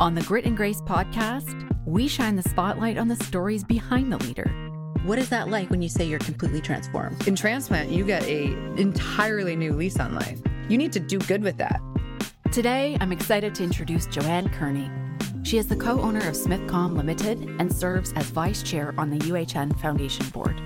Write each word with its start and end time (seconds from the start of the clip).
On 0.00 0.12
the 0.12 0.22
Grit 0.22 0.44
and 0.44 0.56
Grace 0.56 0.80
podcast, 0.80 1.70
we 1.86 2.08
shine 2.08 2.34
the 2.34 2.42
spotlight 2.42 2.98
on 2.98 3.06
the 3.06 3.14
stories 3.14 3.62
behind 3.62 4.12
the 4.12 4.16
leader. 4.18 4.50
What 5.04 5.20
is 5.20 5.28
that 5.28 5.50
like 5.50 5.70
when 5.70 5.82
you 5.82 5.88
say 5.88 6.04
you're 6.04 6.18
completely 6.18 6.60
transformed? 6.60 7.28
In 7.28 7.36
transplant, 7.36 7.90
you 7.90 8.04
get 8.04 8.24
a 8.24 8.46
entirely 8.76 9.54
new 9.54 9.72
lease 9.72 10.00
on 10.00 10.12
life. 10.12 10.40
You 10.68 10.78
need 10.78 10.92
to 10.94 11.00
do 11.00 11.18
good 11.20 11.44
with 11.44 11.58
that. 11.58 11.80
Today, 12.50 12.96
I'm 13.00 13.12
excited 13.12 13.54
to 13.54 13.62
introduce 13.62 14.06
Joanne 14.06 14.48
Kearney. 14.48 14.90
She 15.44 15.58
is 15.58 15.68
the 15.68 15.76
co-owner 15.76 16.26
of 16.26 16.34
Smithcom 16.34 16.96
Limited 16.96 17.38
and 17.60 17.72
serves 17.72 18.12
as 18.14 18.26
vice 18.30 18.64
chair 18.64 18.94
on 18.98 19.10
the 19.10 19.18
UHN 19.18 19.78
Foundation 19.78 20.28
Board. 20.30 20.60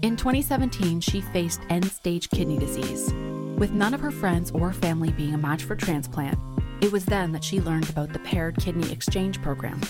In 0.00 0.16
2017, 0.16 1.02
she 1.02 1.20
faced 1.20 1.60
end-stage 1.68 2.30
kidney 2.30 2.56
disease. 2.56 3.12
With 3.58 3.72
none 3.72 3.92
of 3.92 4.00
her 4.00 4.10
friends 4.10 4.50
or 4.52 4.72
family 4.72 5.10
being 5.10 5.34
a 5.34 5.38
match 5.38 5.64
for 5.64 5.76
transplant, 5.76 6.38
it 6.80 6.92
was 6.92 7.04
then 7.04 7.32
that 7.32 7.44
she 7.44 7.60
learned 7.60 7.88
about 7.90 8.12
the 8.12 8.18
Paired 8.20 8.56
Kidney 8.56 8.90
Exchange 8.92 9.40
Program. 9.42 9.80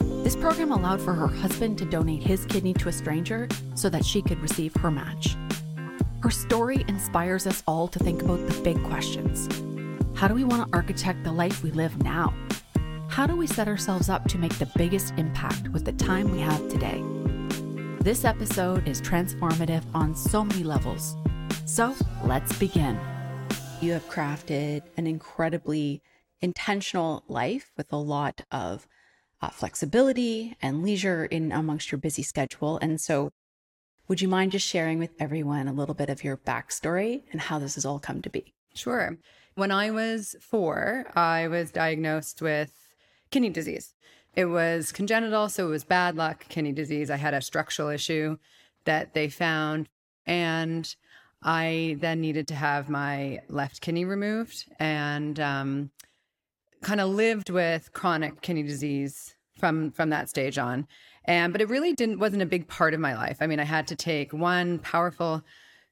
This 0.00 0.36
program 0.36 0.72
allowed 0.72 1.00
for 1.00 1.12
her 1.12 1.26
husband 1.26 1.78
to 1.78 1.84
donate 1.84 2.22
his 2.22 2.44
kidney 2.46 2.74
to 2.74 2.88
a 2.88 2.92
stranger 2.92 3.48
so 3.74 3.88
that 3.88 4.04
she 4.04 4.22
could 4.22 4.40
receive 4.40 4.74
her 4.76 4.90
match. 4.90 5.36
Her 6.22 6.30
story 6.30 6.84
inspires 6.88 7.46
us 7.46 7.62
all 7.66 7.88
to 7.88 7.98
think 7.98 8.22
about 8.22 8.46
the 8.46 8.60
big 8.62 8.82
questions. 8.84 9.48
How 10.14 10.28
do 10.28 10.34
we 10.34 10.44
want 10.44 10.66
to 10.66 10.76
architect 10.76 11.24
the 11.24 11.32
life 11.32 11.62
we 11.62 11.70
live 11.70 12.02
now? 12.02 12.34
How 13.08 13.26
do 13.26 13.36
we 13.36 13.46
set 13.46 13.68
ourselves 13.68 14.08
up 14.08 14.26
to 14.28 14.38
make 14.38 14.58
the 14.58 14.70
biggest 14.76 15.14
impact 15.16 15.68
with 15.68 15.84
the 15.84 15.92
time 15.92 16.30
we 16.30 16.40
have 16.40 16.68
today? 16.68 17.02
This 18.00 18.24
episode 18.24 18.88
is 18.88 19.00
transformative 19.00 19.84
on 19.94 20.14
so 20.14 20.44
many 20.44 20.62
levels. 20.62 21.16
So 21.64 21.94
let's 22.24 22.58
begin. 22.58 22.98
You 23.80 23.92
have 23.92 24.08
crafted 24.08 24.82
an 24.96 25.06
incredibly 25.06 26.02
intentional 26.44 27.24
life 27.26 27.72
with 27.76 27.90
a 27.90 27.96
lot 27.96 28.42
of 28.52 28.86
uh, 29.40 29.48
flexibility 29.48 30.56
and 30.60 30.82
leisure 30.82 31.24
in 31.24 31.50
amongst 31.50 31.90
your 31.90 31.98
busy 31.98 32.22
schedule. 32.22 32.78
And 32.82 33.00
so, 33.00 33.30
would 34.06 34.20
you 34.20 34.28
mind 34.28 34.52
just 34.52 34.66
sharing 34.66 34.98
with 34.98 35.14
everyone 35.18 35.66
a 35.66 35.72
little 35.72 35.94
bit 35.94 36.10
of 36.10 36.22
your 36.22 36.36
backstory 36.36 37.22
and 37.32 37.40
how 37.40 37.58
this 37.58 37.76
has 37.76 37.86
all 37.86 37.98
come 37.98 38.20
to 38.20 38.28
be? 38.28 38.52
Sure. 38.74 39.16
When 39.54 39.70
I 39.70 39.90
was 39.90 40.36
four, 40.40 41.06
I 41.16 41.48
was 41.48 41.70
diagnosed 41.70 42.42
with 42.42 42.72
kidney 43.30 43.48
disease. 43.50 43.94
It 44.36 44.46
was 44.46 44.92
congenital, 44.92 45.48
so 45.48 45.68
it 45.68 45.70
was 45.70 45.84
bad 45.84 46.16
luck 46.16 46.44
kidney 46.50 46.72
disease. 46.72 47.08
I 47.10 47.16
had 47.16 47.32
a 47.32 47.40
structural 47.40 47.88
issue 47.88 48.36
that 48.84 49.14
they 49.14 49.28
found. 49.28 49.88
And 50.26 50.94
I 51.42 51.96
then 52.00 52.20
needed 52.20 52.48
to 52.48 52.54
have 52.54 52.88
my 52.88 53.40
left 53.48 53.80
kidney 53.80 54.04
removed. 54.04 54.66
And 54.78 55.38
um, 55.40 55.90
kind 56.84 57.00
of 57.00 57.08
lived 57.10 57.50
with 57.50 57.92
chronic 57.92 58.40
kidney 58.40 58.62
disease 58.62 59.34
from 59.58 59.90
from 59.90 60.10
that 60.10 60.28
stage 60.28 60.58
on. 60.58 60.86
And 61.24 61.52
but 61.52 61.60
it 61.60 61.68
really 61.68 61.92
didn't 61.92 62.18
wasn't 62.18 62.42
a 62.42 62.46
big 62.46 62.68
part 62.68 62.94
of 62.94 63.00
my 63.00 63.14
life. 63.14 63.38
I 63.40 63.46
mean 63.46 63.60
i 63.60 63.64
had 63.64 63.86
to 63.88 63.96
take 63.96 64.32
one 64.32 64.78
powerful 64.78 65.42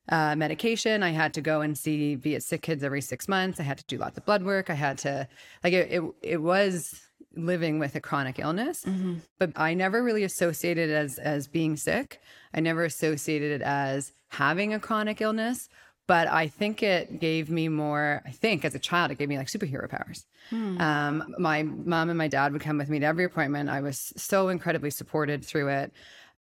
uh, 0.08 0.34
medication. 0.34 1.02
I 1.02 1.10
had 1.10 1.32
to 1.34 1.40
go 1.40 1.60
and 1.60 1.78
see 1.78 2.16
viet 2.16 2.42
sick 2.42 2.62
kids 2.62 2.82
every 2.82 3.00
six 3.00 3.28
months. 3.28 3.60
I 3.60 3.62
had 3.62 3.78
to 3.78 3.84
do 3.84 3.98
lots 3.98 4.18
of 4.18 4.24
blood 4.24 4.42
work. 4.42 4.68
I 4.68 4.74
had 4.74 4.98
to 4.98 5.28
like 5.64 5.72
it 5.72 5.90
it, 5.90 6.02
it 6.22 6.42
was 6.42 7.00
living 7.34 7.78
with 7.78 7.94
a 7.94 8.00
chronic 8.00 8.38
illness 8.38 8.84
mm-hmm. 8.84 9.14
but 9.38 9.50
i 9.56 9.72
never 9.72 10.02
really 10.02 10.22
associated 10.22 10.90
it 10.90 10.92
as 10.92 11.18
as 11.18 11.48
being 11.48 11.76
sick. 11.76 12.20
I 12.52 12.60
never 12.60 12.84
associated 12.84 13.52
it 13.52 13.62
as 13.62 14.12
having 14.28 14.74
a 14.74 14.80
chronic 14.80 15.20
illness 15.22 15.68
but 16.06 16.28
I 16.28 16.48
think 16.48 16.82
it 16.82 17.20
gave 17.20 17.48
me 17.48 17.68
more. 17.68 18.22
I 18.26 18.30
think 18.30 18.64
as 18.64 18.74
a 18.74 18.78
child, 18.78 19.10
it 19.10 19.18
gave 19.18 19.28
me 19.28 19.38
like 19.38 19.46
superhero 19.46 19.88
powers. 19.88 20.26
Hmm. 20.50 20.80
Um, 20.80 21.34
my 21.38 21.62
mom 21.62 22.08
and 22.08 22.18
my 22.18 22.28
dad 22.28 22.52
would 22.52 22.62
come 22.62 22.78
with 22.78 22.88
me 22.88 22.98
to 23.00 23.06
every 23.06 23.24
appointment. 23.24 23.70
I 23.70 23.80
was 23.80 24.12
so 24.16 24.48
incredibly 24.48 24.90
supported 24.90 25.44
through 25.44 25.68
it, 25.68 25.92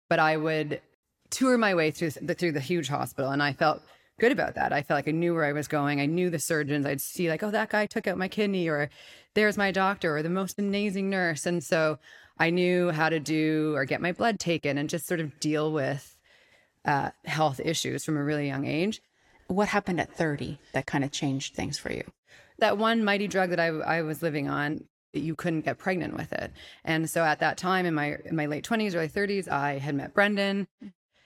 but 0.09 0.19
I 0.19 0.37
would 0.37 0.81
tour 1.29 1.57
my 1.57 1.75
way 1.75 1.91
through 1.91 2.11
the, 2.11 2.33
through 2.33 2.53
the 2.53 2.59
huge 2.59 2.87
hospital, 2.87 3.31
and 3.31 3.41
I 3.41 3.53
felt 3.53 3.81
good 4.19 4.31
about 4.31 4.55
that. 4.55 4.73
I 4.73 4.81
felt 4.81 4.97
like 4.97 5.07
I 5.07 5.11
knew 5.11 5.33
where 5.33 5.45
I 5.45 5.53
was 5.53 5.67
going. 5.67 5.99
I 5.99 6.05
knew 6.05 6.29
the 6.29 6.39
surgeons. 6.39 6.85
I'd 6.85 7.01
see 7.01 7.29
like, 7.29 7.43
oh, 7.43 7.51
that 7.51 7.69
guy 7.69 7.85
took 7.85 8.07
out 8.07 8.17
my 8.17 8.27
kidney, 8.27 8.67
or 8.67 8.89
there's 9.33 9.57
my 9.57 9.71
doctor, 9.71 10.15
or 10.15 10.23
the 10.23 10.29
most 10.29 10.59
amazing 10.59 11.09
nurse, 11.09 11.45
and 11.45 11.63
so 11.63 11.97
I 12.39 12.51
knew 12.51 12.91
how 12.91 13.09
to 13.09 13.19
do 13.19 13.73
or 13.75 13.85
get 13.85 14.01
my 14.01 14.11
blood 14.11 14.39
taken 14.39 14.77
and 14.77 14.89
just 14.89 15.07
sort 15.07 15.19
of 15.19 15.39
deal 15.39 15.71
with 15.71 16.15
uh, 16.85 17.09
health 17.25 17.59
issues 17.59 18.05
from 18.05 18.17
a 18.17 18.23
really 18.23 18.47
young 18.47 18.65
age 18.65 19.01
what 19.47 19.67
happened 19.67 19.99
at 19.99 20.13
30 20.13 20.59
that 20.73 20.85
kind 20.85 21.03
of 21.03 21.11
changed 21.11 21.55
things 21.55 21.77
for 21.77 21.91
you? 21.91 22.03
That 22.59 22.77
one 22.77 23.03
mighty 23.03 23.27
drug 23.27 23.51
that 23.51 23.59
I, 23.59 23.67
I 23.67 24.01
was 24.01 24.21
living 24.21 24.49
on, 24.49 24.83
you 25.13 25.35
couldn't 25.35 25.65
get 25.65 25.77
pregnant 25.77 26.15
with 26.15 26.33
it. 26.33 26.51
And 26.83 27.09
so 27.09 27.23
at 27.23 27.39
that 27.39 27.57
time 27.57 27.85
in 27.85 27.93
my 27.93 28.17
in 28.25 28.35
my 28.35 28.45
late 28.45 28.67
20s, 28.67 28.95
early 28.95 29.09
30s, 29.09 29.47
I 29.47 29.77
had 29.77 29.95
met 29.95 30.13
Brendan. 30.13 30.67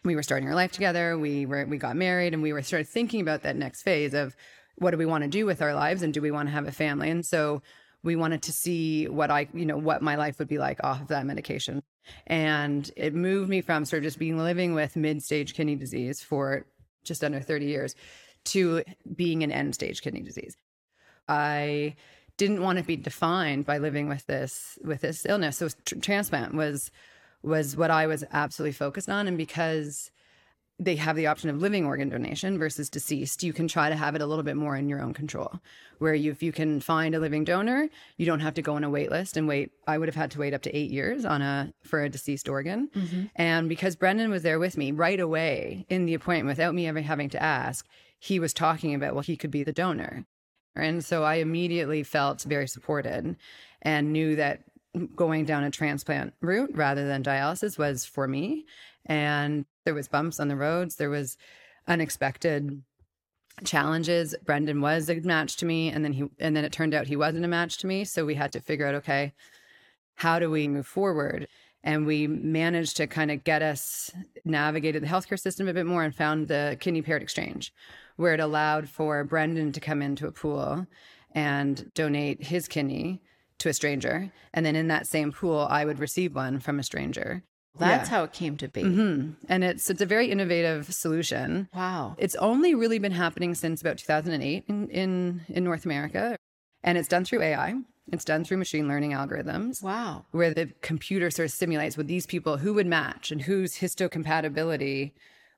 We 0.04 0.16
were 0.16 0.24
starting 0.24 0.48
our 0.48 0.56
life 0.56 0.72
together. 0.72 1.18
We 1.18 1.46
were 1.46 1.66
we 1.66 1.78
got 1.78 1.96
married 1.96 2.34
and 2.34 2.42
we 2.42 2.54
were 2.54 2.62
started 2.62 2.88
thinking 2.88 3.22
about 3.22 3.44
that 3.44 3.56
next 3.56 3.84
phase 3.84 4.14
of 4.14 4.36
what 4.76 4.92
do 4.92 4.98
we 4.98 5.06
want 5.06 5.24
to 5.24 5.30
do 5.30 5.46
with 5.46 5.62
our 5.62 5.74
lives 5.74 6.02
and 6.02 6.14
do 6.14 6.22
we 6.22 6.32
want 6.32 6.48
to 6.48 6.54
have 6.54 6.68
a 6.68 6.72
family? 6.72 7.10
And 7.10 7.26
so 7.26 7.62
we 8.04 8.16
wanted 8.16 8.42
to 8.44 8.52
see 8.52 9.08
what 9.08 9.30
I, 9.30 9.48
you 9.54 9.66
know, 9.66 9.78
what 9.78 10.02
my 10.02 10.16
life 10.16 10.40
would 10.40 10.48
be 10.48 10.58
like 10.58 10.84
off 10.84 11.02
of 11.02 11.08
that 11.10 11.26
medication. 11.26 11.84
And 12.26 12.90
it 12.98 13.14
moved 13.14 13.50
me 13.50 13.62
from 13.62 13.86
sort 13.86 14.00
of 14.00 14.06
just 14.06 14.18
being 14.18 14.38
living 14.38 14.74
with 14.74 14.96
mid 14.96 15.22
stage 15.22 15.54
kidney 15.54 15.76
disease 15.76 16.22
for 16.22 16.66
just 17.04 17.24
under 17.24 17.40
30 17.40 17.66
years 17.66 17.96
to 18.44 18.84
being 19.16 19.44
an 19.44 19.52
end 19.52 19.76
stage 19.76 20.02
kidney 20.02 20.22
disease. 20.22 20.56
I 21.28 21.96
didn't 22.38 22.64
want 22.64 22.80
to 22.80 22.84
be 22.84 22.96
defined 22.96 23.66
by 23.66 23.78
living 23.78 24.08
with 24.08 24.26
this 24.26 24.80
with 24.84 25.02
this 25.02 25.26
illness. 25.26 25.58
So 25.58 25.70
tr- 25.86 25.96
transplant 26.00 26.54
was 26.54 26.92
was 27.44 27.76
what 27.78 27.92
I 27.92 28.08
was 28.08 28.24
absolutely 28.32 28.74
focused 28.74 29.10
on 29.10 29.28
and 29.28 29.38
because 29.38 30.12
they 30.82 30.96
have 30.96 31.16
the 31.16 31.28
option 31.28 31.52
of 31.52 31.62
living 31.62 31.86
organ 31.86 32.10
donation 32.10 32.58
versus 32.58 32.90
deceased, 32.90 33.44
you 33.44 33.54
can 33.54 33.68
try 33.68 33.88
to 33.88 33.96
have 33.96 34.16
it 34.16 34.22
a 34.22 34.26
little 34.26 34.44
bit 34.44 34.58
more 34.58 34.76
in 34.76 34.90
your 34.90 35.00
own 35.00 35.14
control. 35.14 35.60
Where 36.00 36.16
you, 36.16 36.32
if 36.32 36.42
you 36.42 36.52
can 36.52 36.82
find 36.82 37.14
a 37.14 37.20
living 37.20 37.44
donor, 37.44 37.88
you 38.18 38.26
don't 38.26 38.40
have 38.40 38.56
to 38.56 38.64
go 38.64 38.74
on 38.74 38.84
a 38.84 38.90
wait 38.90 39.12
list 39.12 39.38
and 39.38 39.48
wait. 39.48 39.72
I 39.86 40.00
would 40.00 40.08
have 40.08 40.16
had 40.16 40.32
to 40.32 40.40
wait 40.40 40.56
up 40.56 40.64
to 40.64 40.76
eight 40.76 40.90
years 40.90 41.24
on 41.24 41.44
a 41.44 41.72
for 41.84 42.04
a 42.04 42.10
deceased 42.10 42.50
organ. 42.50 42.90
Mm-hmm. 42.96 43.26
And 43.36 43.70
because 43.70 43.96
Brendan 43.96 44.32
was 44.32 44.42
there 44.42 44.58
with 44.58 44.76
me 44.76 44.92
right 44.92 45.20
away 45.20 45.86
in 45.88 46.08
the 46.08 46.16
appointment 46.16 46.48
without 46.48 46.74
me 46.74 46.88
ever 46.88 47.02
having 47.02 47.30
to 47.30 47.42
ask, 47.42 47.86
he 48.18 48.40
was 48.40 48.52
talking 48.52 48.96
about 48.96 49.14
well, 49.14 49.22
he 49.22 49.38
could 49.38 49.52
be 49.52 49.64
the 49.64 49.72
donor. 49.72 50.26
And 50.76 51.06
so 51.06 51.24
I 51.24 51.36
immediately 51.36 52.02
felt 52.02 52.42
very 52.42 52.68
supported 52.68 53.36
and 53.84 54.14
knew 54.14 54.36
that 54.38 54.64
going 55.16 55.46
down 55.46 55.64
a 55.64 55.72
transplant 55.72 56.34
route 56.42 56.72
rather 56.74 57.08
than 57.08 57.24
dialysis 57.24 57.78
was 57.78 58.06
for 58.06 58.28
me. 58.28 58.66
And 59.06 59.66
there 59.86 59.94
was 59.94 60.08
bumps 60.08 60.40
on 60.40 60.48
the 60.48 60.56
roads. 60.56 60.96
There 60.96 61.10
was 61.10 61.38
unexpected 61.88 62.84
challenges. 63.64 64.36
Brendan 64.46 64.82
was 64.82 65.10
a 65.10 65.16
match 65.22 65.58
to 65.58 65.66
me 65.66 65.90
and 65.90 66.04
then 66.04 66.14
he 66.14 66.30
and 66.40 66.56
then 66.56 66.64
it 66.64 66.72
turned 66.72 66.94
out 66.94 67.08
he 67.08 67.16
wasn't 67.16 67.46
a 67.46 67.50
match 67.50 67.78
to 67.80 67.88
me. 67.88 68.04
So 68.04 68.26
we 68.26 68.36
had 68.36 68.52
to 68.54 68.62
figure 68.62 68.88
out 68.88 68.96
okay 68.96 69.34
how 70.16 70.40
do 70.40 70.50
we 70.50 70.68
move 70.68 70.88
forward? 70.88 71.48
And 71.84 72.06
we 72.06 72.28
managed 72.28 72.98
to 72.98 73.08
kind 73.08 73.32
of 73.32 73.44
get 73.44 73.64
us 73.64 74.12
navigated 74.46 75.02
the 75.02 75.08
healthcare 75.08 75.40
system 75.40 75.68
a 75.68 75.74
bit 75.74 75.86
more 75.86 76.04
and 76.04 76.14
found 76.14 76.48
the 76.48 76.78
kidney 76.80 77.02
paired 77.02 77.24
exchange 77.24 77.74
where 78.18 78.34
it 78.34 78.40
allowed 78.40 78.88
for 78.88 79.24
brendan 79.24 79.72
to 79.72 79.80
come 79.80 80.02
into 80.02 80.28
a 80.28 80.32
pool 80.32 80.86
and 81.34 81.92
donate 81.94 82.44
his 82.44 82.68
kidney 82.68 83.22
to 83.62 83.70
a 83.70 83.74
stranger 83.74 84.32
and 84.54 84.66
then 84.66 84.76
in 84.76 84.88
that 84.88 85.08
same 85.08 85.32
pool 85.32 85.68
i 85.70 85.86
would 85.86 86.00
receive 86.00 86.36
one 86.36 86.60
from 86.60 86.80
a 86.80 86.84
stranger 86.84 87.44
that's 87.80 88.10
yeah. 88.10 88.18
how 88.18 88.24
it 88.24 88.34
came 88.34 88.58
to 88.58 88.68
be. 88.68 88.84
Mm-hmm. 88.84 89.32
And 89.48 89.64
it's 89.64 89.90
it's 89.90 90.02
a 90.02 90.06
very 90.06 90.30
innovative 90.30 90.94
solution. 90.94 91.70
Wow. 91.74 92.16
It's 92.18 92.36
only 92.36 92.76
really 92.76 93.00
been 93.00 93.14
happening 93.14 93.56
since 93.56 93.82
about 93.82 93.98
2008 93.98 94.66
in, 94.68 94.90
in, 94.90 95.42
in 95.48 95.64
North 95.64 95.86
America. 95.86 96.36
And 96.84 96.98
it's 96.98 97.08
done 97.08 97.24
through 97.24 97.42
AI. 97.44 97.76
It's 98.12 98.26
done 98.26 98.44
through 98.44 98.58
machine 98.58 98.88
learning 98.88 99.12
algorithms. 99.12 99.82
Wow. 99.82 100.26
Where 100.32 100.54
the 100.54 100.72
computer 100.82 101.32
sort 101.32 101.46
of 101.46 101.52
simulates 101.52 101.96
with 101.96 102.08
these 102.08 102.26
people 102.26 102.58
who 102.58 102.74
would 102.74 102.88
match 102.88 103.32
and 103.32 103.42
whose 103.42 103.78
histocompatibility 103.78 105.12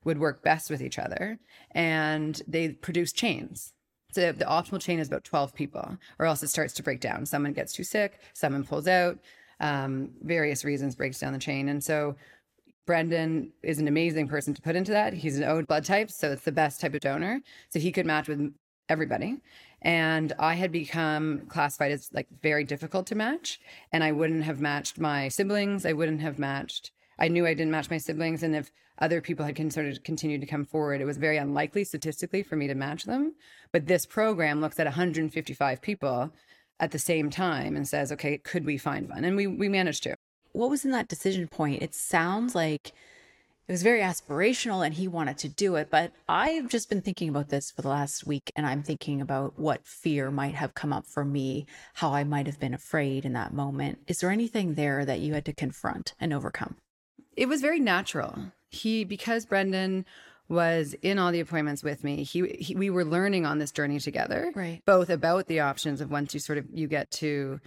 would 0.03 0.19
work 0.19 0.43
best 0.43 0.69
with 0.69 0.81
each 0.81 0.99
other. 0.99 1.39
And 1.71 2.41
they 2.47 2.69
produce 2.69 3.11
chains. 3.11 3.72
So 4.13 4.31
the 4.31 4.45
optimal 4.45 4.79
chain 4.79 4.99
is 4.99 5.07
about 5.07 5.23
12 5.23 5.53
people, 5.53 5.97
or 6.19 6.25
else 6.25 6.43
it 6.43 6.49
starts 6.49 6.73
to 6.75 6.83
break 6.83 6.99
down. 6.99 7.25
Someone 7.25 7.53
gets 7.53 7.73
too 7.73 7.83
sick, 7.83 8.19
someone 8.33 8.63
pulls 8.63 8.87
out, 8.87 9.17
um, 9.59 10.11
various 10.21 10.63
reasons 10.63 10.95
breaks 10.95 11.19
down 11.19 11.33
the 11.33 11.39
chain. 11.39 11.69
And 11.69 11.83
so 11.83 12.15
Brendan 12.85 13.51
is 13.63 13.79
an 13.79 13.87
amazing 13.87 14.27
person 14.27 14.53
to 14.53 14.61
put 14.61 14.75
into 14.75 14.91
that. 14.91 15.13
He's 15.13 15.37
an 15.37 15.45
O 15.45 15.61
blood 15.63 15.85
type, 15.85 16.11
so 16.11 16.31
it's 16.31 16.43
the 16.43 16.51
best 16.51 16.81
type 16.81 16.93
of 16.93 16.99
donor. 16.99 17.41
So 17.69 17.79
he 17.79 17.91
could 17.91 18.05
match 18.05 18.27
with 18.27 18.53
everybody. 18.89 19.37
And 19.81 20.33
I 20.37 20.53
had 20.55 20.71
become 20.71 21.43
classified 21.47 21.91
as 21.91 22.09
like 22.13 22.27
very 22.41 22.63
difficult 22.63 23.07
to 23.07 23.15
match. 23.15 23.59
And 23.91 24.03
I 24.03 24.11
wouldn't 24.11 24.43
have 24.43 24.59
matched 24.59 24.99
my 24.99 25.27
siblings. 25.29 25.85
I 25.85 25.93
wouldn't 25.93 26.21
have 26.21 26.39
matched, 26.39 26.91
I 27.19 27.27
knew 27.27 27.45
I 27.45 27.53
didn't 27.53 27.71
match 27.71 27.89
my 27.89 27.97
siblings. 27.97 28.43
And 28.43 28.55
if 28.55 28.71
other 28.99 29.21
people 29.21 29.45
had 29.45 29.73
sort 29.73 29.87
of 29.87 30.03
continued 30.03 30.41
to 30.41 30.47
come 30.47 30.65
forward, 30.65 31.01
it 31.01 31.05
was 31.05 31.17
very 31.17 31.37
unlikely 31.37 31.83
statistically 31.83 32.43
for 32.43 32.55
me 32.55 32.67
to 32.67 32.75
match 32.75 33.03
them. 33.03 33.33
But 33.71 33.87
this 33.87 34.05
program 34.05 34.61
looks 34.61 34.79
at 34.79 34.85
155 34.85 35.81
people 35.81 36.31
at 36.79 36.91
the 36.91 36.99
same 36.99 37.29
time 37.29 37.75
and 37.75 37.87
says, 37.87 38.11
okay, 38.11 38.37
could 38.37 38.65
we 38.65 38.77
find 38.77 39.09
one? 39.09 39.23
And 39.23 39.35
we 39.35 39.47
we 39.47 39.69
managed 39.69 40.03
to. 40.03 40.15
What 40.51 40.69
was 40.69 40.85
in 40.85 40.91
that 40.91 41.07
decision 41.07 41.47
point? 41.47 41.81
It 41.81 41.95
sounds 41.95 42.53
like 42.53 42.93
it 43.67 43.71
was 43.71 43.81
very 43.81 44.01
aspirational 44.01 44.85
and 44.85 44.93
he 44.93 45.07
wanted 45.07 45.37
to 45.39 45.49
do 45.49 45.75
it. 45.75 45.89
But 45.89 46.11
I've 46.27 46.67
just 46.67 46.89
been 46.89 47.01
thinking 47.01 47.29
about 47.29 47.49
this 47.49 47.71
for 47.71 47.81
the 47.81 47.87
last 47.87 48.27
week 48.27 48.51
and 48.55 48.65
I'm 48.65 48.83
thinking 48.83 49.21
about 49.21 49.57
what 49.57 49.87
fear 49.87 50.29
might 50.29 50.55
have 50.55 50.73
come 50.73 50.91
up 50.91 51.05
for 51.05 51.23
me, 51.23 51.65
how 51.95 52.13
I 52.13 52.23
might 52.25 52.45
have 52.45 52.59
been 52.59 52.73
afraid 52.73 53.23
in 53.23 53.33
that 53.33 53.53
moment. 53.53 53.99
Is 54.05 54.19
there 54.19 54.31
anything 54.31 54.73
there 54.73 55.05
that 55.05 55.21
you 55.21 55.33
had 55.33 55.45
to 55.45 55.53
confront 55.53 56.13
and 56.19 56.33
overcome? 56.33 56.75
It 57.35 57.47
was 57.47 57.61
very 57.61 57.79
natural. 57.79 58.37
He, 58.69 59.03
because 59.03 59.45
Brendan 59.45 60.05
was 60.49 60.95
in 61.01 61.19
all 61.19 61.31
the 61.31 61.39
appointments 61.39 61.83
with 61.83 62.03
me, 62.03 62.23
he, 62.23 62.47
he 62.47 62.75
we 62.75 62.89
were 62.89 63.05
learning 63.05 63.45
on 63.45 63.59
this 63.59 63.71
journey 63.71 63.99
together, 63.99 64.51
right? 64.55 64.81
Both 64.85 65.09
about 65.09 65.47
the 65.47 65.61
options 65.61 66.01
of 66.01 66.11
once 66.11 66.33
you 66.33 66.39
sort 66.39 66.57
of 66.57 66.65
you 66.73 66.87
get 66.87 67.11
to 67.11 67.59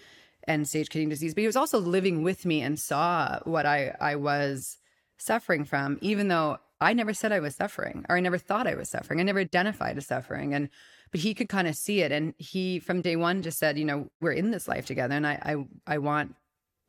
end 0.47 0.69
stage 0.69 0.91
kidney 0.91 1.09
disease, 1.09 1.35
but 1.35 1.41
he 1.41 1.47
was 1.47 1.57
also 1.57 1.79
living 1.79 2.23
with 2.23 2.45
me 2.45 2.63
and 2.63 2.79
saw 2.79 3.41
what 3.45 3.67
I 3.67 3.95
I 4.01 4.17
was 4.17 4.79
suffering 5.19 5.65
from, 5.65 5.99
even 6.01 6.29
though 6.29 6.59
I 6.81 6.93
never 6.93 7.15
said 7.15 7.33
I 7.33 7.41
was 7.41 7.57
suffering 7.57 8.05
or 8.09 8.17
I 8.17 8.21
never 8.21 8.39
thought 8.39 8.67
I 8.67 8.75
was 8.75 8.91
suffering. 8.91 9.21
I 9.21 9.23
never 9.23 9.41
identified 9.41 9.97
as 9.97 10.07
suffering. 10.07 10.55
And 10.55 10.69
but 11.11 11.21
he 11.21 11.35
could 11.35 11.49
kind 11.49 11.69
of 11.69 11.77
see 11.77 12.03
it. 12.03 12.13
And 12.13 12.35
he 12.37 12.79
from 12.79 13.01
day 13.01 13.17
one 13.17 13.43
just 13.43 13.59
said, 13.59 13.79
you 13.79 13.85
know, 13.85 14.11
we're 14.21 14.33
in 14.33 14.51
this 14.51 14.69
life 14.69 14.87
together 14.87 15.15
and 15.15 15.27
I 15.27 15.41
I, 15.87 15.95
I 15.95 15.99
want 15.99 16.35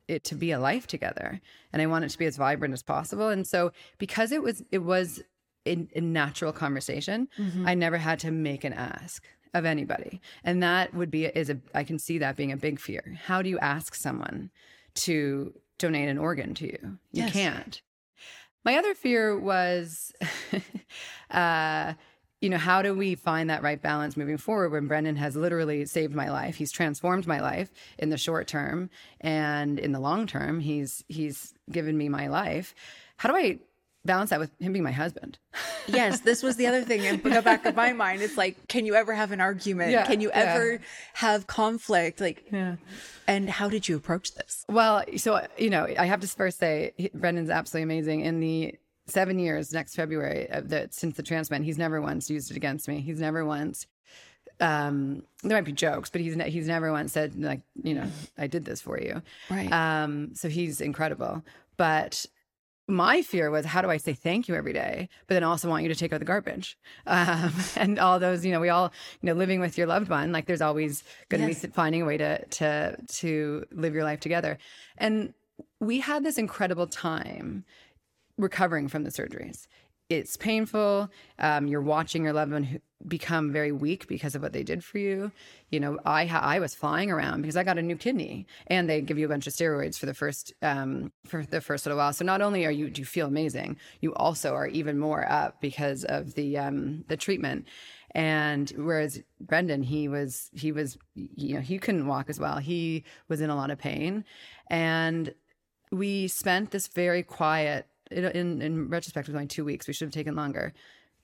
it 0.07 0.23
to 0.25 0.35
be 0.35 0.51
a 0.51 0.59
life 0.59 0.87
together 0.87 1.41
and 1.73 1.81
I 1.81 1.85
want 1.85 2.05
it 2.05 2.09
to 2.09 2.17
be 2.17 2.25
as 2.25 2.37
vibrant 2.37 2.73
as 2.73 2.83
possible. 2.83 3.29
And 3.29 3.45
so 3.45 3.71
because 3.97 4.31
it 4.31 4.41
was 4.41 4.63
it 4.71 4.79
was 4.79 5.21
a, 5.65 5.87
a 5.95 6.01
natural 6.01 6.53
conversation, 6.53 7.27
mm-hmm. 7.37 7.67
I 7.67 7.73
never 7.73 7.97
had 7.97 8.19
to 8.19 8.31
make 8.31 8.63
an 8.63 8.73
ask 8.73 9.23
of 9.53 9.65
anybody. 9.65 10.21
And 10.43 10.61
that 10.63 10.93
would 10.93 11.11
be 11.11 11.25
is 11.25 11.49
a 11.49 11.59
I 11.73 11.83
can 11.83 11.99
see 11.99 12.17
that 12.19 12.35
being 12.35 12.51
a 12.51 12.57
big 12.57 12.79
fear. 12.79 13.17
How 13.25 13.41
do 13.41 13.49
you 13.49 13.59
ask 13.59 13.95
someone 13.95 14.51
to 14.95 15.53
donate 15.77 16.09
an 16.09 16.17
organ 16.17 16.53
to 16.55 16.65
you? 16.65 16.97
You 17.11 17.23
yes. 17.23 17.33
can't. 17.33 17.81
My 18.67 18.77
other 18.77 18.95
fear 18.95 19.39
was, 19.39 20.11
uh, 21.31 21.93
you 22.41 22.49
know, 22.49 22.57
how 22.57 22.81
do 22.81 22.93
we 22.93 23.15
find 23.15 23.49
that 23.49 23.63
right 23.63 23.81
balance 23.81 24.15
moving 24.15 24.37
forward 24.37 24.71
when 24.71 24.87
Brendan 24.87 25.15
has 25.15 25.35
literally 25.35 25.85
saved 25.85 26.13
my 26.13 26.29
life? 26.29 26.55
He's 26.55 26.71
transformed 26.71 27.25
my 27.25 27.39
life 27.39 27.71
in 27.97 28.09
the 28.09 28.17
short 28.17 28.47
term, 28.47 28.89
and 29.21 29.79
in 29.79 29.91
the 29.91 29.99
long 29.99 30.27
term, 30.27 30.59
he's 30.59 31.03
he's 31.07 31.53
given 31.71 31.97
me 31.97 32.09
my 32.09 32.27
life. 32.27 32.75
How 33.17 33.29
do 33.29 33.35
I 33.35 33.59
balance 34.07 34.31
that 34.31 34.39
with 34.39 34.49
him 34.59 34.73
being 34.73 34.83
my 34.83 34.91
husband. 34.91 35.37
yes, 35.87 36.21
this 36.21 36.41
was 36.41 36.55
the 36.55 36.65
other 36.65 36.81
thing 36.81 37.03
in 37.03 37.21
the 37.21 37.41
back 37.43 37.65
of 37.65 37.75
my 37.75 37.93
mind. 37.93 38.23
It's 38.23 38.37
like, 38.37 38.67
can 38.67 38.85
you 38.87 38.95
ever 38.95 39.13
have 39.13 39.31
an 39.31 39.39
argument? 39.39 39.91
Yeah, 39.91 40.05
can 40.05 40.19
you 40.21 40.31
ever 40.31 40.73
yeah. 40.73 40.77
have 41.13 41.45
conflict? 41.45 42.19
Like, 42.19 42.45
yeah. 42.51 42.77
And 43.27 43.49
how 43.49 43.69
did 43.69 43.87
you 43.87 43.95
approach 43.97 44.33
this? 44.33 44.65
Well, 44.69 45.03
so 45.17 45.45
you 45.57 45.69
know, 45.69 45.87
I 45.99 46.05
have 46.05 46.21
to 46.21 46.27
first 46.27 46.57
say, 46.57 46.93
Brendan's 47.13 47.51
absolutely 47.51 47.83
amazing. 47.83 48.21
In 48.21 48.39
the 48.39 48.75
seven 49.07 49.39
years 49.39 49.73
next 49.73 49.95
February 49.95 50.47
that 50.51 50.93
since 50.93 51.15
the 51.15 51.23
transplant, 51.23 51.65
he's 51.65 51.77
never 51.77 52.01
once 52.01 52.29
used 52.29 52.51
it 52.51 52.57
against 52.57 52.87
me. 52.87 53.01
He's 53.01 53.19
never 53.19 53.45
once. 53.45 53.87
Um, 54.59 55.23
there 55.43 55.57
might 55.57 55.65
be 55.65 55.71
jokes, 55.71 56.09
but 56.09 56.21
he's 56.21 56.35
ne- 56.35 56.49
he's 56.49 56.67
never 56.67 56.91
once 56.91 57.13
said 57.13 57.35
like, 57.41 57.61
you 57.83 57.93
know, 57.93 58.07
I 58.37 58.47
did 58.47 58.65
this 58.65 58.81
for 58.81 58.99
you. 58.99 59.21
Right. 59.49 59.71
Um, 59.71 60.33
so 60.33 60.49
he's 60.49 60.81
incredible. 60.81 61.43
But 61.77 62.25
my 62.87 63.21
fear 63.21 63.51
was 63.51 63.65
how 63.65 63.81
do 63.81 63.89
I 63.89 63.97
say 63.97 64.13
thank 64.13 64.47
you 64.47 64.55
every 64.55 64.73
day, 64.73 65.09
but 65.27 65.35
then 65.35 65.43
also 65.43 65.69
want 65.69 65.83
you 65.83 65.89
to 65.89 65.95
take 65.95 66.13
out 66.13 66.19
the 66.19 66.25
garbage, 66.25 66.77
um, 67.07 67.53
and 67.75 67.99
all 67.99 68.19
those 68.19 68.45
you 68.45 68.51
know 68.51 68.59
we 68.59 68.69
all 68.69 68.91
you 69.21 69.27
know 69.27 69.33
living 69.33 69.59
with 69.59 69.77
your 69.77 69.87
loved 69.87 70.09
one 70.09 70.31
like 70.31 70.45
there's 70.45 70.61
always 70.61 71.03
going 71.29 71.41
to 71.41 71.47
yes. 71.47 71.61
be 71.61 71.67
finding 71.67 72.01
a 72.01 72.05
way 72.05 72.17
to 72.17 72.43
to 72.45 72.97
to 73.07 73.65
live 73.71 73.93
your 73.93 74.03
life 74.03 74.19
together, 74.19 74.57
and 74.97 75.33
we 75.79 75.99
had 75.99 76.23
this 76.23 76.37
incredible 76.37 76.87
time 76.87 77.65
recovering 78.37 78.87
from 78.87 79.03
the 79.03 79.09
surgeries 79.09 79.67
it's 80.09 80.37
painful. 80.37 81.09
Um, 81.39 81.67
you're 81.67 81.81
watching 81.81 82.23
your 82.23 82.33
loved 82.33 82.51
one 82.51 82.81
become 83.07 83.51
very 83.51 83.71
weak 83.71 84.07
because 84.07 84.35
of 84.35 84.41
what 84.41 84.53
they 84.53 84.63
did 84.63 84.83
for 84.83 84.97
you. 84.97 85.31
You 85.69 85.79
know, 85.79 85.99
I 86.05 86.27
I 86.27 86.59
was 86.59 86.73
flying 86.73 87.11
around 87.11 87.41
because 87.41 87.57
I 87.57 87.63
got 87.63 87.77
a 87.77 87.81
new 87.81 87.97
kidney, 87.97 88.47
and 88.67 88.89
they 88.89 89.01
give 89.01 89.17
you 89.17 89.25
a 89.25 89.29
bunch 89.29 89.47
of 89.47 89.53
steroids 89.53 89.97
for 89.97 90.05
the 90.05 90.13
first 90.13 90.53
um, 90.61 91.11
for 91.25 91.45
the 91.45 91.61
first 91.61 91.85
little 91.85 91.97
while. 91.97 92.13
So 92.13 92.23
not 92.23 92.41
only 92.41 92.65
are 92.65 92.71
you 92.71 92.89
do 92.89 93.01
you 93.01 93.05
feel 93.05 93.27
amazing, 93.27 93.77
you 93.99 94.13
also 94.15 94.53
are 94.53 94.67
even 94.67 94.97
more 94.97 95.29
up 95.29 95.59
because 95.61 96.05
of 96.05 96.35
the 96.35 96.57
um, 96.57 97.03
the 97.07 97.17
treatment. 97.17 97.67
And 98.11 98.71
whereas 98.77 99.21
Brendan, 99.41 99.83
he 99.83 100.07
was 100.07 100.49
he 100.53 100.71
was 100.71 100.97
you 101.15 101.55
know 101.55 101.61
he 101.61 101.77
couldn't 101.77 102.07
walk 102.07 102.29
as 102.29 102.39
well. 102.39 102.57
He 102.59 103.03
was 103.27 103.41
in 103.41 103.49
a 103.49 103.55
lot 103.55 103.71
of 103.71 103.77
pain, 103.77 104.23
and 104.69 105.33
we 105.91 106.29
spent 106.29 106.71
this 106.71 106.87
very 106.87 107.23
quiet 107.23 107.87
in 108.11 108.61
in 108.61 108.89
retrospect, 108.89 109.27
it 109.27 109.31
was 109.31 109.35
only 109.35 109.47
two 109.47 109.65
weeks. 109.65 109.87
We 109.87 109.93
should 109.93 110.07
have 110.07 110.13
taken 110.13 110.35
longer 110.35 110.73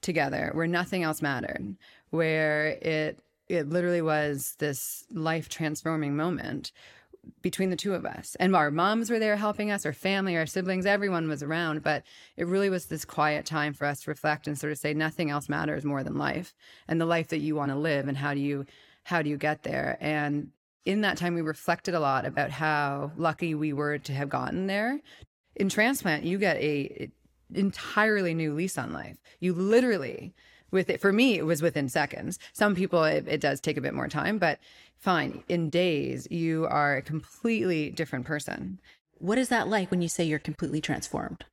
together, 0.02 0.52
where 0.54 0.68
nothing 0.68 1.04
else 1.04 1.22
mattered, 1.22 1.76
where 2.10 2.78
it 2.82 3.20
it 3.48 3.70
literally 3.70 4.02
was 4.02 4.56
this 4.60 5.06
life 5.12 5.50
transforming 5.50 6.16
moment 6.16 6.72
between 7.42 7.70
the 7.70 7.76
two 7.76 7.94
of 7.94 8.06
us. 8.06 8.36
And 8.40 8.56
our 8.56 8.72
moms 8.72 9.10
were 9.10 9.20
there 9.20 9.38
helping 9.38 9.72
us, 9.72 9.86
our 9.86 9.94
family, 9.94 10.36
our 10.36 10.46
siblings, 10.46 10.86
everyone 10.86 11.30
was 11.30 11.42
around. 11.42 11.84
But 11.84 12.04
it 12.36 12.48
really 12.48 12.70
was 12.70 12.86
this 12.86 13.06
quiet 13.06 13.46
time 13.46 13.74
for 13.74 13.86
us 13.86 14.02
to 14.02 14.12
reflect 14.12 14.48
and 14.48 14.58
sort 14.58 14.72
of 14.72 14.78
say 14.78 14.94
nothing 14.94 15.30
else 15.30 15.48
matters 15.48 15.86
more 15.86 16.04
than 16.04 16.18
life 16.18 16.54
and 16.88 17.00
the 17.00 17.06
life 17.06 17.30
that 17.30 17.40
you 17.40 17.56
want 17.56 17.72
to 17.72 17.78
live 17.78 18.08
and 18.08 18.18
how 18.18 18.34
do 18.34 18.40
you 18.40 18.66
how 19.06 19.22
do 19.22 19.30
you 19.30 19.38
get 19.38 19.64
there? 19.64 19.98
And 20.00 20.52
in 20.86 21.02
that 21.02 21.18
time 21.18 21.34
we 21.34 21.42
reflected 21.42 21.94
a 21.94 22.00
lot 22.00 22.26
about 22.26 22.50
how 22.50 23.12
lucky 23.18 23.54
we 23.54 23.74
were 23.74 23.98
to 23.98 24.14
have 24.14 24.30
gotten 24.30 24.68
there 24.68 25.00
in 25.56 25.70
transplant, 25.70 26.24
you 26.24 26.38
get 26.38 26.58
a 26.58 27.10
entirely 27.54 28.34
new 28.34 28.54
lease 28.54 28.78
on 28.78 28.94
life. 28.94 29.18
You 29.40 29.54
literally, 29.54 30.34
with 30.72 30.90
it, 30.90 31.00
for 31.00 31.14
me, 31.14 31.38
it 31.38 31.46
was 31.46 31.62
within 31.62 31.90
seconds. 31.90 32.40
Some 32.54 32.76
people, 32.76 33.04
it, 33.04 33.28
it 33.28 33.42
does 33.42 33.60
take 33.60 33.78
a 33.78 33.82
bit 33.82 33.94
more 33.94 34.08
time, 34.08 34.38
but 34.40 34.60
fine. 34.98 35.44
In 35.48 35.70
days, 35.70 36.28
you 36.32 36.66
are 36.66 36.98
a 36.98 37.02
completely 37.02 37.90
different 37.92 38.26
person. 38.26 38.80
What 39.20 39.38
is 39.38 39.50
that 39.50 39.68
like 39.68 39.92
when 39.92 40.02
you 40.02 40.10
say 40.10 40.24
you're 40.24 40.40
completely 40.40 40.82
transformed? 40.82 41.46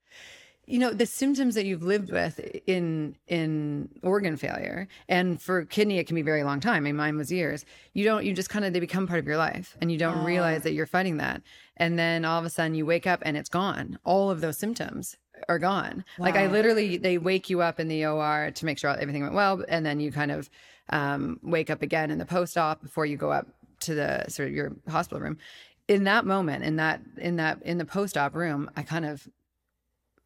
You 0.70 0.78
know 0.78 0.92
the 0.92 1.06
symptoms 1.06 1.54
that 1.56 1.66
you've 1.66 1.82
lived 1.82 2.10
with 2.10 2.38
in 2.66 3.16
in 3.26 3.88
organ 4.02 4.36
failure 4.36 4.86
and 5.08 5.42
for 5.42 5.64
kidney 5.64 5.98
it 5.98 6.06
can 6.06 6.14
be 6.14 6.20
a 6.20 6.24
very 6.24 6.44
long 6.44 6.60
time. 6.60 6.76
I 6.76 6.80
mean, 6.80 6.96
mine 6.96 7.16
was 7.16 7.32
years. 7.32 7.64
You 7.92 8.04
don't 8.04 8.24
you 8.24 8.32
just 8.32 8.48
kind 8.48 8.64
of 8.64 8.72
they 8.72 8.80
become 8.80 9.06
part 9.06 9.18
of 9.18 9.26
your 9.26 9.36
life 9.36 9.76
and 9.80 9.90
you 9.90 9.98
don't 9.98 10.18
oh. 10.18 10.24
realize 10.24 10.62
that 10.62 10.72
you're 10.72 10.86
fighting 10.86 11.16
that. 11.16 11.42
And 11.76 11.98
then 11.98 12.24
all 12.24 12.38
of 12.38 12.44
a 12.44 12.50
sudden 12.50 12.74
you 12.74 12.86
wake 12.86 13.06
up 13.06 13.20
and 13.22 13.36
it's 13.36 13.48
gone. 13.48 13.98
All 14.04 14.30
of 14.30 14.40
those 14.40 14.58
symptoms 14.58 15.16
are 15.48 15.58
gone. 15.58 16.04
Wow. 16.18 16.26
like 16.26 16.36
i 16.36 16.46
literally 16.46 16.98
they 16.98 17.18
wake 17.18 17.48
you 17.50 17.62
up 17.62 17.80
in 17.80 17.88
the 17.88 18.04
or 18.04 18.50
to 18.54 18.64
make 18.64 18.78
sure 18.78 18.90
everything 18.90 19.22
went 19.22 19.34
well 19.34 19.64
and 19.68 19.84
then 19.84 19.98
you 19.98 20.12
kind 20.12 20.30
of 20.30 20.50
um, 20.90 21.38
wake 21.42 21.70
up 21.70 21.82
again 21.82 22.10
in 22.10 22.18
the 22.18 22.26
post-op 22.26 22.82
before 22.82 23.06
you 23.06 23.16
go 23.16 23.30
up 23.30 23.46
to 23.80 23.94
the 23.94 24.24
sort 24.28 24.48
of 24.48 24.54
your 24.54 24.72
hospital 24.88 25.20
room. 25.20 25.38
In 25.88 26.04
that 26.04 26.26
moment 26.26 26.64
in 26.64 26.76
that 26.76 27.00
in 27.16 27.36
that 27.36 27.62
in 27.62 27.78
the 27.78 27.84
post-op 27.84 28.34
room 28.34 28.70
i 28.76 28.82
kind 28.82 29.04
of 29.04 29.28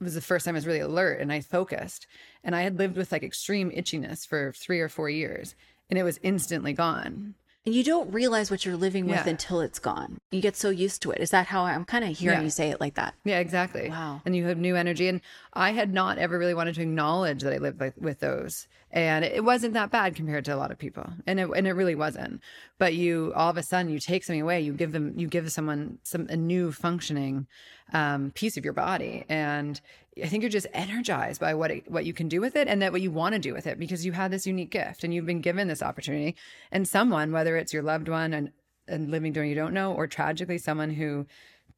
was 0.05 0.15
the 0.15 0.21
first 0.21 0.45
time 0.45 0.55
I 0.55 0.59
was 0.59 0.67
really 0.67 0.81
alert 0.81 1.21
and 1.21 1.33
I 1.33 1.41
focused. 1.41 2.07
And 2.43 2.55
I 2.55 2.63
had 2.63 2.79
lived 2.79 2.97
with 2.97 3.13
like 3.13 3.23
extreme 3.23 3.71
itchiness 3.71 4.27
for 4.27 4.53
three 4.53 4.81
or 4.81 4.89
four 4.89 5.09
years 5.09 5.55
and 5.91 5.99
it 5.99 6.03
was 6.03 6.19
instantly 6.23 6.73
gone. 6.73 7.35
And 7.67 7.75
you 7.75 7.83
don't 7.83 8.13
realize 8.13 8.51
what 8.51 8.67
you're 8.67 8.77
living 8.77 9.07
with 9.07 9.25
yeah. 9.25 9.29
until 9.29 9.61
it's 9.61 9.79
gone. 9.79 10.19
You 10.31 10.43
get 10.43 10.55
so 10.55 10.69
used 10.69 11.01
to 11.03 11.13
it. 11.13 11.21
Is 11.21 11.31
that 11.31 11.47
how 11.47 11.65
I'm 11.65 11.87
kind 11.87 12.05
of 12.05 12.17
hearing 12.17 12.41
yeah. 12.41 12.45
you 12.45 12.51
say 12.51 12.69
it 12.69 12.81
like 12.81 12.95
that? 12.95 13.15
Yeah, 13.25 13.39
exactly. 13.39 13.89
Wow. 13.89 14.21
And 14.27 14.37
you 14.37 14.45
have 14.45 14.59
new 14.59 14.77
energy. 14.77 15.09
And 15.09 15.23
I 15.55 15.73
had 15.73 15.93
not 15.93 16.19
ever 16.19 16.39
really 16.39 16.53
wanted 16.53 16.75
to 16.75 16.83
acknowledge 16.83 17.41
that 17.43 17.55
I 17.55 17.59
lived 17.59 17.81
with, 17.81 17.97
with 17.97 18.21
those. 18.21 18.69
And 18.95 19.25
it 19.25 19.43
wasn't 19.43 19.75
that 19.75 19.91
bad 19.91 20.15
compared 20.15 20.45
to 20.45 20.55
a 20.55 20.57
lot 20.57 20.71
of 20.71 20.79
people. 20.79 21.05
And 21.27 21.41
it, 21.41 21.51
and 21.57 21.67
it 21.67 21.73
really 21.73 21.97
wasn't. 21.97 22.41
But 22.79 22.95
you, 22.95 23.33
all 23.35 23.51
of 23.51 23.57
a 23.57 23.63
sudden, 23.65 23.91
you 23.91 23.99
take 23.99 24.23
something 24.23 24.41
away, 24.41 24.61
you 24.61 24.73
give 24.73 24.93
them, 24.93 25.15
you 25.17 25.27
give 25.27 25.51
someone 25.51 25.99
some, 26.05 26.29
a 26.31 26.37
new 26.37 26.71
functioning 26.71 27.49
um, 27.93 28.31
piece 28.37 28.57
of 28.57 28.65
your 28.65 28.73
body. 28.73 29.25
And 29.29 29.81
I 30.23 30.29
think 30.29 30.45
you're 30.45 30.51
just 30.51 30.69
energized 30.73 31.41
by 31.41 31.55
what 31.55 31.73
it, 31.73 31.91
what 31.91 32.05
you 32.05 32.13
can 32.13 32.29
do 32.29 32.41
with 32.41 32.55
it 32.55 32.69
and 32.69 32.81
that 32.83 32.93
what 32.93 33.03
you 33.03 33.11
want 33.11 33.33
to 33.35 33.41
do 33.41 33.53
with 33.53 33.67
it 33.67 33.81
because 33.81 34.07
you 34.07 34.13
had 34.13 34.31
this 34.31 34.47
unique 34.47 34.71
gift 34.71 35.03
and 35.03 35.13
you've 35.13 35.27
been 35.27 35.41
given 35.41 35.67
this 35.67 35.83
opportunity 35.83 36.37
and 36.71 36.87
someone 36.87 37.33
whether 37.33 37.57
it's 37.57 37.73
your 37.73 37.83
loved 37.83 38.09
one 38.09 38.33
and, 38.33 38.53
and 38.87 39.11
living 39.11 39.33
during 39.33 39.51
you 39.51 39.57
don't 39.57 39.75
know 39.75 39.93
or 39.93 40.07
tragically 40.07 40.57
someone 40.57 40.91
who 40.91 41.27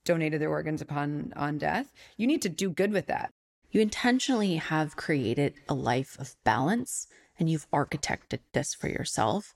donated 0.04 0.40
their 0.40 0.50
organs 0.50 0.82
upon 0.82 1.32
on 1.34 1.56
death 1.56 1.92
you 2.18 2.26
need 2.26 2.42
to 2.42 2.48
do 2.48 2.68
good 2.68 2.92
with 2.92 3.06
that 3.06 3.32
you 3.76 3.82
intentionally 3.82 4.56
have 4.56 4.96
created 4.96 5.54
a 5.68 5.74
life 5.74 6.16
of 6.18 6.34
balance 6.42 7.06
and 7.38 7.48
you've 7.48 7.70
architected 7.70 8.40
this 8.52 8.74
for 8.74 8.88
yourself 8.88 9.54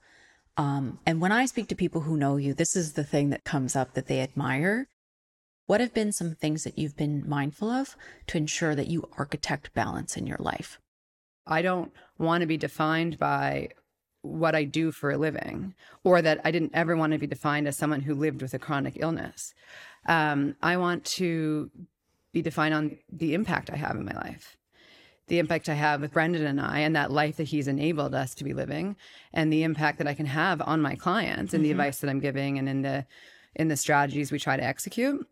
um, 0.57 0.99
and 1.05 1.21
when 1.21 1.31
I 1.31 1.45
speak 1.45 1.67
to 1.69 1.75
people 1.75 2.01
who 2.01 2.17
know 2.17 2.37
you, 2.37 2.53
this 2.53 2.75
is 2.75 2.93
the 2.93 3.03
thing 3.03 3.29
that 3.29 3.43
comes 3.43 3.75
up 3.75 3.93
that 3.93 4.07
they 4.07 4.19
admire 4.19 4.87
what 5.67 5.79
have 5.79 5.93
been 5.93 6.11
some 6.11 6.35
things 6.35 6.65
that 6.65 6.77
you've 6.77 6.97
been 6.97 7.23
mindful 7.29 7.69
of 7.69 7.95
to 8.27 8.37
ensure 8.37 8.75
that 8.75 8.87
you 8.87 9.09
architect 9.17 9.73
balance 9.73 10.17
in 10.17 10.27
your 10.27 10.39
life? 10.39 10.79
I 11.47 11.61
don't 11.61 11.93
want 12.17 12.41
to 12.41 12.47
be 12.47 12.57
defined 12.57 13.17
by 13.17 13.69
what 14.21 14.53
I 14.53 14.65
do 14.65 14.91
for 14.91 15.11
a 15.11 15.17
living, 15.17 15.73
or 16.03 16.21
that 16.21 16.41
I 16.43 16.51
didn't 16.51 16.75
ever 16.75 16.97
want 16.97 17.13
to 17.13 17.19
be 17.19 17.25
defined 17.25 17.69
as 17.69 17.77
someone 17.77 18.01
who 18.01 18.13
lived 18.13 18.41
with 18.41 18.53
a 18.53 18.59
chronic 18.59 18.97
illness. 18.97 19.53
Um, 20.07 20.57
I 20.61 20.75
want 20.75 21.05
to 21.05 21.71
be 22.33 22.41
defined 22.41 22.73
on 22.73 22.97
the 23.11 23.33
impact 23.33 23.69
I 23.69 23.75
have 23.75 23.95
in 23.95 24.05
my 24.05 24.13
life, 24.13 24.57
the 25.27 25.39
impact 25.39 25.69
I 25.69 25.73
have 25.73 26.01
with 26.01 26.13
Brendan 26.13 26.45
and 26.45 26.61
I, 26.61 26.79
and 26.79 26.95
that 26.95 27.11
life 27.11 27.37
that 27.37 27.47
he's 27.47 27.67
enabled 27.67 28.15
us 28.15 28.33
to 28.35 28.43
be 28.43 28.53
living, 28.53 28.95
and 29.33 29.51
the 29.51 29.63
impact 29.63 29.97
that 29.97 30.07
I 30.07 30.13
can 30.13 30.25
have 30.25 30.61
on 30.61 30.81
my 30.81 30.95
clients 30.95 31.53
and 31.53 31.61
mm-hmm. 31.61 31.63
the 31.63 31.71
advice 31.71 31.99
that 31.99 32.09
I'm 32.09 32.19
giving 32.19 32.57
and 32.57 32.67
in 32.67 32.81
the 32.81 33.05
in 33.53 33.67
the 33.67 33.75
strategies 33.75 34.31
we 34.31 34.39
try 34.39 34.55
to 34.55 34.63
execute 34.63 35.27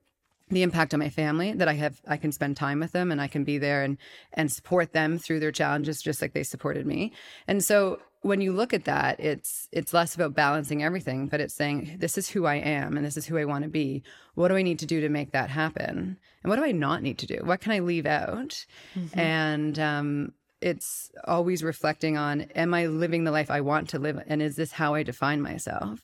the 0.50 0.64
impact 0.64 0.94
on 0.94 1.00
my 1.00 1.10
family 1.10 1.54
that 1.54 1.68
I 1.68 1.74
have 1.74 2.02
I 2.08 2.18
can 2.18 2.32
spend 2.32 2.58
time 2.58 2.80
with 2.80 2.92
them 2.92 3.12
and 3.12 3.22
I 3.22 3.28
can 3.28 3.44
be 3.44 3.58
there 3.58 3.84
and 3.84 3.98
and 4.34 4.52
support 4.52 4.94
them 4.94 5.18
through 5.18 5.40
their 5.40 5.52
challenges 5.52 6.02
just 6.02 6.22
like 6.22 6.34
they 6.34 6.44
supported 6.44 6.86
me. 6.86 7.14
And 7.48 7.64
so 7.64 8.00
when 8.22 8.42
you 8.42 8.52
look 8.52 8.74
at 8.74 8.86
that, 8.86 9.20
it's 9.20 9.68
it's 9.72 9.94
less 9.94 10.14
about 10.14 10.34
balancing 10.34 10.84
everything, 10.84 11.28
but 11.28 11.40
it's 11.40 11.54
saying 11.54 11.98
this 12.00 12.18
is 12.18 12.30
who 12.30 12.46
I 12.46 12.56
am 12.56 12.98
and 12.98 13.06
this 13.06 13.16
is 13.16 13.26
who 13.26 13.38
I 13.38 13.46
want 13.46 13.64
to 13.64 13.70
be. 13.70 14.04
What 14.36 14.50
do 14.50 14.56
I 14.56 14.62
need 14.62 14.80
to 14.80 14.86
do 14.86 15.00
to 15.02 15.10
make 15.10 15.32
that 15.32 15.50
happen? 15.50 16.18
And 16.44 16.50
what 16.50 16.58
do 16.58 16.66
I 16.66 16.72
not 16.72 17.02
need 17.02 17.18
to 17.20 17.26
do? 17.26 17.40
What 17.44 17.62
can 17.62 17.72
I 17.72 17.80
leave 17.80 18.06
out? 18.06 18.66
Mm-hmm. 18.96 19.20
And 19.20 19.80
um, 19.80 20.34
it's 20.62 21.12
always 21.26 21.64
reflecting 21.64 22.18
on: 22.18 22.42
Am 22.56 22.74
I 22.74 22.88
living 22.88 23.24
the 23.24 23.32
life 23.32 23.50
I 23.50 23.62
want 23.62 23.90
to 23.90 24.00
live? 24.00 24.22
And 24.28 24.42
is 24.42 24.58
this 24.58 24.74
how 24.74 24.96
I 24.96 25.04
define 25.04 25.42
myself? 25.42 26.02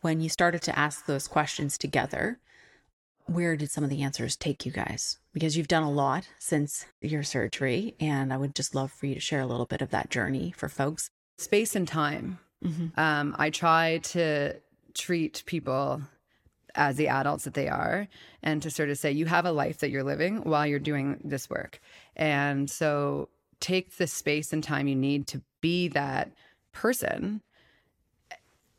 When 0.00 0.20
you 0.20 0.28
started 0.28 0.62
to 0.62 0.78
ask 0.78 1.06
those 1.06 1.26
questions 1.26 1.78
together, 1.78 2.38
where 3.24 3.56
did 3.56 3.70
some 3.70 3.84
of 3.84 3.90
the 3.90 4.02
answers 4.02 4.36
take 4.36 4.66
you 4.66 4.72
guys? 4.72 5.18
Because 5.32 5.56
you've 5.56 5.66
done 5.66 5.82
a 5.82 5.90
lot 5.90 6.28
since 6.38 6.86
your 7.00 7.22
surgery, 7.22 7.94
and 7.98 8.32
I 8.32 8.36
would 8.36 8.54
just 8.54 8.74
love 8.74 8.92
for 8.92 9.06
you 9.06 9.14
to 9.14 9.20
share 9.20 9.40
a 9.40 9.46
little 9.46 9.66
bit 9.66 9.82
of 9.82 9.90
that 9.90 10.10
journey 10.10 10.52
for 10.56 10.68
folks. 10.68 11.10
Space 11.38 11.74
and 11.74 11.88
time. 11.88 12.38
Mm-hmm. 12.64 12.98
Um, 12.98 13.34
I 13.38 13.50
try 13.50 13.98
to 13.98 14.54
treat 14.94 15.42
people 15.46 16.02
as 16.74 16.96
the 16.96 17.08
adults 17.08 17.44
that 17.44 17.54
they 17.54 17.68
are 17.68 18.08
and 18.42 18.62
to 18.62 18.70
sort 18.70 18.90
of 18.90 18.98
say, 18.98 19.10
you 19.10 19.26
have 19.26 19.46
a 19.46 19.52
life 19.52 19.78
that 19.78 19.90
you're 19.90 20.04
living 20.04 20.42
while 20.42 20.66
you're 20.66 20.78
doing 20.78 21.20
this 21.24 21.48
work. 21.48 21.80
And 22.16 22.68
so 22.68 23.28
take 23.60 23.96
the 23.96 24.06
space 24.06 24.52
and 24.52 24.62
time 24.62 24.88
you 24.88 24.94
need 24.94 25.26
to 25.28 25.42
be 25.60 25.88
that 25.88 26.32
person 26.72 27.40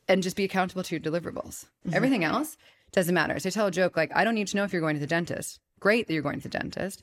and 0.08 0.24
just 0.24 0.38
be 0.38 0.44
accountable 0.44 0.84
to 0.84 0.96
your 0.96 1.02
deliverables. 1.02 1.66
Mm-hmm. 1.66 1.94
Everything 1.94 2.24
else 2.24 2.58
doesn't 2.92 3.14
matter. 3.14 3.38
So 3.40 3.50
I 3.50 3.52
tell 3.52 3.68
a 3.68 3.72
joke 3.72 3.98
like, 3.98 4.12
I 4.16 4.24
don't 4.24 4.36
need 4.36 4.48
to 4.48 4.58
know 4.58 4.64
if 4.64 4.74
you're 4.74 4.82
going 4.82 4.96
to 4.96 5.02
the 5.02 5.08
dentist. 5.08 5.60
Great 5.80 6.08
that 6.08 6.14
you're 6.14 6.24
going 6.24 6.40
to 6.40 6.50
the 6.50 6.58
dentist. 6.58 7.02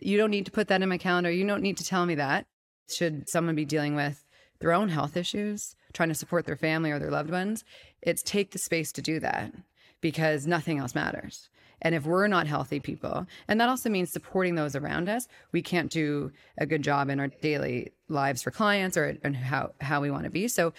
You 0.00 0.16
don't 0.16 0.30
need 0.30 0.46
to 0.46 0.52
put 0.52 0.68
that 0.68 0.82
in 0.82 0.88
my 0.88 0.98
calendar. 0.98 1.30
You 1.30 1.46
don't 1.46 1.62
need 1.62 1.78
to 1.78 1.84
tell 1.84 2.06
me 2.06 2.14
that. 2.16 2.46
Should 2.90 3.28
someone 3.28 3.54
be 3.54 3.64
dealing 3.64 3.94
with 3.94 4.24
their 4.60 4.72
own 4.72 4.88
health 4.88 5.16
issues, 5.16 5.76
trying 5.92 6.08
to 6.08 6.14
support 6.14 6.46
their 6.46 6.56
family 6.56 6.90
or 6.90 6.98
their 6.98 7.10
loved 7.10 7.30
ones, 7.30 7.64
it's 8.02 8.22
take 8.22 8.50
the 8.50 8.58
space 8.58 8.92
to 8.92 9.02
do 9.02 9.20
that 9.20 9.52
because 10.00 10.46
nothing 10.46 10.78
else 10.78 10.94
matters. 10.94 11.48
And 11.80 11.94
if 11.94 12.04
we're 12.04 12.26
not 12.26 12.46
healthy 12.46 12.80
people, 12.80 13.26
and 13.46 13.60
that 13.60 13.68
also 13.68 13.88
means 13.88 14.10
supporting 14.10 14.56
those 14.56 14.74
around 14.74 15.08
us, 15.08 15.28
we 15.52 15.62
can't 15.62 15.90
do 15.90 16.32
a 16.58 16.66
good 16.66 16.82
job 16.82 17.08
in 17.08 17.20
our 17.20 17.28
daily 17.28 17.92
lives 18.08 18.42
for 18.42 18.50
clients 18.50 18.96
or 18.96 19.16
and 19.22 19.36
how 19.36 19.72
how 19.80 20.00
we 20.00 20.10
want 20.10 20.24
to 20.24 20.30
be. 20.30 20.48
So 20.48 20.72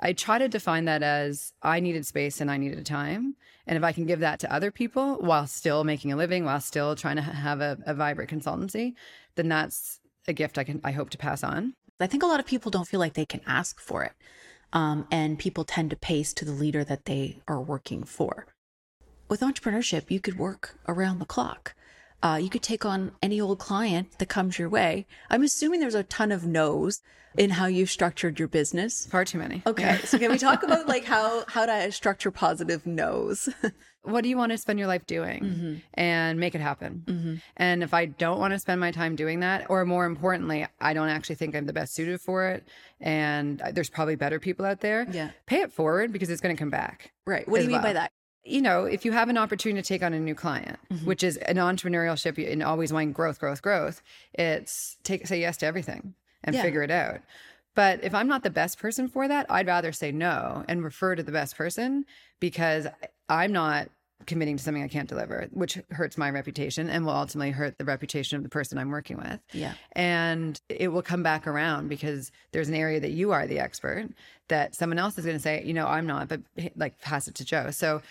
I 0.00 0.12
try 0.12 0.38
to 0.38 0.48
define 0.48 0.86
that 0.86 1.02
as 1.02 1.52
I 1.62 1.78
needed 1.78 2.06
space 2.06 2.40
and 2.40 2.50
I 2.50 2.56
needed 2.56 2.84
time. 2.84 3.36
And 3.68 3.76
if 3.76 3.84
I 3.84 3.92
can 3.92 4.04
give 4.04 4.18
that 4.18 4.40
to 4.40 4.52
other 4.52 4.72
people 4.72 5.14
while 5.20 5.46
still 5.46 5.84
making 5.84 6.10
a 6.10 6.16
living, 6.16 6.44
while 6.44 6.60
still 6.60 6.96
trying 6.96 7.16
to 7.16 7.22
have 7.22 7.60
a, 7.60 7.78
a 7.86 7.94
vibrant 7.94 8.28
consultancy, 8.28 8.94
then 9.36 9.48
that's 9.48 10.00
a 10.26 10.32
gift 10.32 10.58
I 10.58 10.64
can 10.64 10.80
I 10.82 10.90
hope 10.90 11.10
to 11.10 11.18
pass 11.18 11.44
on. 11.44 11.74
I 12.02 12.06
think 12.06 12.22
a 12.22 12.26
lot 12.26 12.40
of 12.40 12.46
people 12.46 12.70
don't 12.70 12.88
feel 12.88 13.00
like 13.00 13.14
they 13.14 13.26
can 13.26 13.40
ask 13.46 13.80
for 13.80 14.04
it. 14.04 14.12
Um, 14.72 15.06
and 15.10 15.38
people 15.38 15.64
tend 15.64 15.90
to 15.90 15.96
pace 15.96 16.32
to 16.34 16.44
the 16.44 16.52
leader 16.52 16.82
that 16.84 17.04
they 17.04 17.42
are 17.46 17.60
working 17.60 18.04
for. 18.04 18.46
With 19.28 19.40
entrepreneurship, 19.40 20.10
you 20.10 20.20
could 20.20 20.38
work 20.38 20.78
around 20.88 21.18
the 21.18 21.26
clock. 21.26 21.74
Uh, 22.22 22.38
you 22.40 22.48
could 22.48 22.62
take 22.62 22.84
on 22.84 23.12
any 23.22 23.40
old 23.40 23.58
client 23.58 24.18
that 24.18 24.28
comes 24.28 24.58
your 24.58 24.68
way. 24.68 25.06
I'm 25.28 25.42
assuming 25.42 25.80
there's 25.80 25.94
a 25.94 26.04
ton 26.04 26.32
of 26.32 26.46
no's 26.46 27.00
in 27.36 27.50
how 27.50 27.66
you've 27.66 27.90
structured 27.90 28.38
your 28.38 28.48
business. 28.48 29.06
Far 29.06 29.24
too 29.24 29.38
many. 29.38 29.62
Okay, 29.66 29.98
so 30.04 30.18
can 30.18 30.30
we 30.30 30.38
talk 30.38 30.62
about 30.62 30.86
like 30.86 31.04
how 31.04 31.44
how 31.48 31.66
to 31.72 31.90
structure 31.92 32.30
positive 32.30 32.86
no's? 32.86 33.48
what 34.04 34.22
do 34.22 34.28
you 34.28 34.36
want 34.36 34.50
to 34.50 34.58
spend 34.58 34.78
your 34.78 34.88
life 34.88 35.06
doing 35.06 35.42
mm-hmm. 35.42 35.74
and 35.94 36.40
make 36.40 36.54
it 36.54 36.60
happen 36.60 37.02
mm-hmm. 37.06 37.34
and 37.56 37.82
if 37.82 37.94
i 37.94 38.04
don't 38.04 38.38
want 38.38 38.52
to 38.52 38.58
spend 38.58 38.80
my 38.80 38.90
time 38.90 39.14
doing 39.14 39.40
that 39.40 39.68
or 39.70 39.84
more 39.84 40.06
importantly 40.06 40.66
i 40.80 40.92
don't 40.92 41.08
actually 41.08 41.36
think 41.36 41.54
i'm 41.54 41.66
the 41.66 41.72
best 41.72 41.94
suited 41.94 42.20
for 42.20 42.46
it 42.46 42.66
and 43.00 43.62
there's 43.72 43.90
probably 43.90 44.16
better 44.16 44.40
people 44.40 44.66
out 44.66 44.80
there 44.80 45.06
yeah 45.10 45.30
pay 45.46 45.60
it 45.60 45.72
forward 45.72 46.12
because 46.12 46.30
it's 46.30 46.40
going 46.40 46.54
to 46.54 46.58
come 46.58 46.70
back 46.70 47.12
right 47.26 47.48
what 47.48 47.58
do 47.58 47.64
you 47.64 47.70
mean 47.70 47.82
by 47.82 47.92
that 47.92 48.10
you 48.44 48.60
know, 48.60 48.84
if 48.84 49.04
you 49.04 49.12
have 49.12 49.28
an 49.28 49.38
opportunity 49.38 49.80
to 49.80 49.86
take 49.86 50.02
on 50.02 50.12
a 50.12 50.20
new 50.20 50.34
client, 50.34 50.78
mm-hmm. 50.92 51.06
which 51.06 51.22
is 51.22 51.36
an 51.36 51.56
entrepreneurship 51.56 52.50
and 52.50 52.62
always 52.62 52.92
wanting 52.92 53.12
growth, 53.12 53.38
growth, 53.38 53.62
growth, 53.62 54.02
it's 54.34 54.96
take 55.04 55.26
say 55.26 55.40
yes 55.40 55.56
to 55.58 55.66
everything 55.66 56.14
and 56.42 56.56
yeah. 56.56 56.62
figure 56.62 56.82
it 56.82 56.90
out. 56.90 57.20
But 57.74 58.02
if 58.02 58.14
I'm 58.14 58.28
not 58.28 58.42
the 58.42 58.50
best 58.50 58.78
person 58.78 59.08
for 59.08 59.28
that, 59.28 59.46
I'd 59.48 59.66
rather 59.66 59.92
say 59.92 60.12
no 60.12 60.64
and 60.68 60.84
refer 60.84 61.14
to 61.14 61.22
the 61.22 61.32
best 61.32 61.56
person 61.56 62.04
because 62.38 62.86
I'm 63.32 63.52
not 63.52 63.88
committing 64.26 64.56
to 64.56 64.62
something 64.62 64.82
I 64.82 64.88
can't 64.88 65.08
deliver, 65.08 65.48
which 65.52 65.78
hurts 65.90 66.16
my 66.16 66.30
reputation 66.30 66.88
and 66.88 67.04
will 67.04 67.12
ultimately 67.12 67.50
hurt 67.50 67.78
the 67.78 67.84
reputation 67.84 68.36
of 68.36 68.42
the 68.42 68.48
person 68.48 68.78
I'm 68.78 68.90
working 68.90 69.16
with. 69.16 69.40
Yeah. 69.52 69.74
And 69.92 70.60
it 70.68 70.88
will 70.88 71.02
come 71.02 71.22
back 71.22 71.46
around 71.46 71.88
because 71.88 72.30
there's 72.52 72.68
an 72.68 72.74
area 72.74 73.00
that 73.00 73.10
you 73.10 73.32
are 73.32 73.46
the 73.46 73.58
expert 73.58 74.08
that 74.48 74.74
someone 74.74 74.98
else 74.98 75.18
is 75.18 75.24
going 75.24 75.36
to 75.36 75.42
say, 75.42 75.62
you 75.64 75.74
know, 75.74 75.86
I'm 75.86 76.06
not, 76.06 76.28
but 76.28 76.40
like 76.76 77.00
pass 77.00 77.26
it 77.26 77.34
to 77.36 77.44
Joe. 77.44 77.70
So 77.70 78.02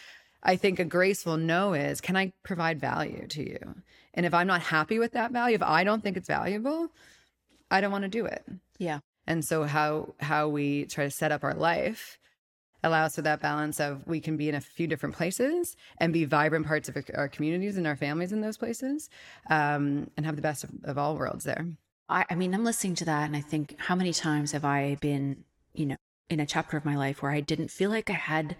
I 0.43 0.55
think 0.55 0.79
a 0.79 0.85
graceful 0.85 1.37
no 1.37 1.73
is 1.73 2.01
can 2.01 2.17
I 2.17 2.33
provide 2.43 2.79
value 2.79 3.27
to 3.27 3.41
you? 3.47 3.75
And 4.13 4.25
if 4.25 4.33
I'm 4.33 4.47
not 4.47 4.61
happy 4.61 4.99
with 4.99 5.13
that 5.13 5.31
value, 5.31 5.55
if 5.55 5.63
I 5.63 5.83
don't 5.83 6.03
think 6.03 6.17
it's 6.17 6.27
valuable, 6.27 6.89
I 7.69 7.79
don't 7.79 7.91
want 7.91 8.03
to 8.03 8.09
do 8.09 8.25
it. 8.25 8.43
Yeah. 8.77 8.99
And 9.27 9.45
so 9.45 9.63
how 9.63 10.13
how 10.19 10.49
we 10.49 10.85
try 10.85 11.05
to 11.05 11.11
set 11.11 11.31
up 11.31 11.43
our 11.43 11.53
life 11.53 12.17
allows 12.83 13.15
for 13.15 13.21
that 13.21 13.41
balance 13.41 13.79
of 13.79 14.05
we 14.07 14.19
can 14.19 14.37
be 14.37 14.49
in 14.49 14.55
a 14.55 14.61
few 14.61 14.87
different 14.87 15.15
places 15.15 15.75
and 15.99 16.13
be 16.13 16.25
vibrant 16.25 16.65
parts 16.65 16.89
of 16.89 16.97
our 17.15 17.27
communities 17.27 17.77
and 17.77 17.85
our 17.85 17.95
families 17.95 18.31
in 18.31 18.41
those 18.41 18.57
places 18.57 19.09
um, 19.49 20.09
and 20.17 20.25
have 20.25 20.35
the 20.35 20.41
best 20.41 20.63
of, 20.63 20.71
of 20.83 20.97
all 20.97 21.15
worlds 21.15 21.43
there. 21.43 21.65
I, 22.09 22.25
I 22.29 22.35
mean, 22.35 22.53
I'm 22.53 22.65
listening 22.65 22.95
to 22.95 23.05
that 23.05 23.25
and 23.25 23.35
I 23.35 23.41
think 23.41 23.75
how 23.77 23.95
many 23.95 24.13
times 24.13 24.51
have 24.51 24.65
I 24.65 24.97
been, 24.99 25.43
you 25.73 25.85
know, 25.85 25.95
in 26.29 26.39
a 26.39 26.45
chapter 26.45 26.77
of 26.77 26.85
my 26.85 26.95
life 26.95 27.21
where 27.21 27.31
I 27.31 27.41
didn't 27.41 27.71
feel 27.71 27.89
like 27.89 28.09
I 28.09 28.13
had 28.13 28.55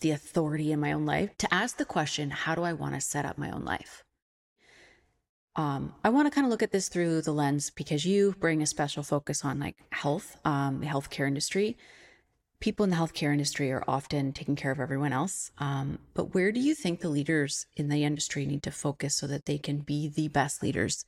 the 0.00 0.10
authority 0.10 0.72
in 0.72 0.80
my 0.80 0.92
own 0.92 1.04
life 1.04 1.36
to 1.38 1.54
ask 1.54 1.76
the 1.76 1.84
question, 1.84 2.30
how 2.30 2.54
do 2.54 2.62
I 2.62 2.72
want 2.72 2.94
to 2.94 3.00
set 3.00 3.24
up 3.24 3.38
my 3.38 3.50
own 3.50 3.64
life? 3.64 4.02
Um, 5.56 5.94
I 6.04 6.08
want 6.10 6.26
to 6.26 6.34
kind 6.34 6.46
of 6.46 6.50
look 6.50 6.62
at 6.62 6.70
this 6.70 6.88
through 6.88 7.22
the 7.22 7.32
lens 7.32 7.70
because 7.70 8.06
you 8.06 8.34
bring 8.38 8.62
a 8.62 8.66
special 8.66 9.02
focus 9.02 9.44
on 9.44 9.58
like 9.58 9.76
health, 9.92 10.38
um, 10.44 10.80
the 10.80 10.86
healthcare 10.86 11.26
industry. 11.26 11.76
People 12.60 12.84
in 12.84 12.90
the 12.90 12.96
healthcare 12.96 13.32
industry 13.32 13.72
are 13.72 13.82
often 13.88 14.32
taking 14.32 14.54
care 14.54 14.70
of 14.70 14.80
everyone 14.80 15.12
else. 15.12 15.50
Um, 15.58 15.98
but 16.14 16.34
where 16.34 16.52
do 16.52 16.60
you 16.60 16.74
think 16.74 17.00
the 17.00 17.08
leaders 17.08 17.66
in 17.76 17.88
the 17.88 18.04
industry 18.04 18.44
need 18.44 18.62
to 18.64 18.70
focus 18.70 19.16
so 19.16 19.26
that 19.26 19.46
they 19.46 19.58
can 19.58 19.78
be 19.78 20.08
the 20.08 20.28
best 20.28 20.62
leaders? 20.62 21.04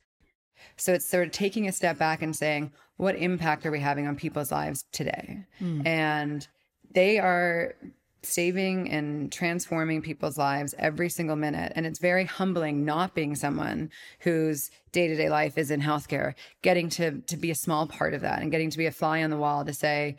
So 0.77 0.93
it's 0.93 1.07
sort 1.07 1.27
of 1.27 1.31
taking 1.31 1.67
a 1.67 1.71
step 1.71 1.97
back 1.97 2.21
and 2.21 2.35
saying, 2.35 2.71
what 2.97 3.15
impact 3.15 3.65
are 3.65 3.71
we 3.71 3.79
having 3.79 4.07
on 4.07 4.15
people's 4.15 4.51
lives 4.51 4.85
today? 4.91 5.45
Mm. 5.61 5.85
And 5.85 6.47
they 6.91 7.19
are 7.19 7.75
saving 8.25 8.89
and 8.89 9.31
transforming 9.31 10.01
people's 10.01 10.37
lives 10.37 10.73
every 10.79 11.09
single 11.09 11.35
minute. 11.35 11.73
And 11.75 11.85
it's 11.85 11.99
very 11.99 12.25
humbling 12.25 12.85
not 12.85 13.13
being 13.13 13.35
someone 13.35 13.91
whose 14.19 14.71
day 14.91 15.07
to 15.07 15.15
day 15.15 15.29
life 15.29 15.57
is 15.57 15.71
in 15.71 15.81
healthcare, 15.81 16.33
getting 16.61 16.89
to, 16.89 17.19
to 17.21 17.37
be 17.37 17.51
a 17.51 17.55
small 17.55 17.85
part 17.87 18.13
of 18.13 18.21
that 18.21 18.41
and 18.41 18.51
getting 18.51 18.69
to 18.69 18.77
be 18.77 18.85
a 18.85 18.91
fly 18.91 19.23
on 19.23 19.29
the 19.29 19.37
wall 19.37 19.65
to 19.65 19.73
say, 19.73 20.15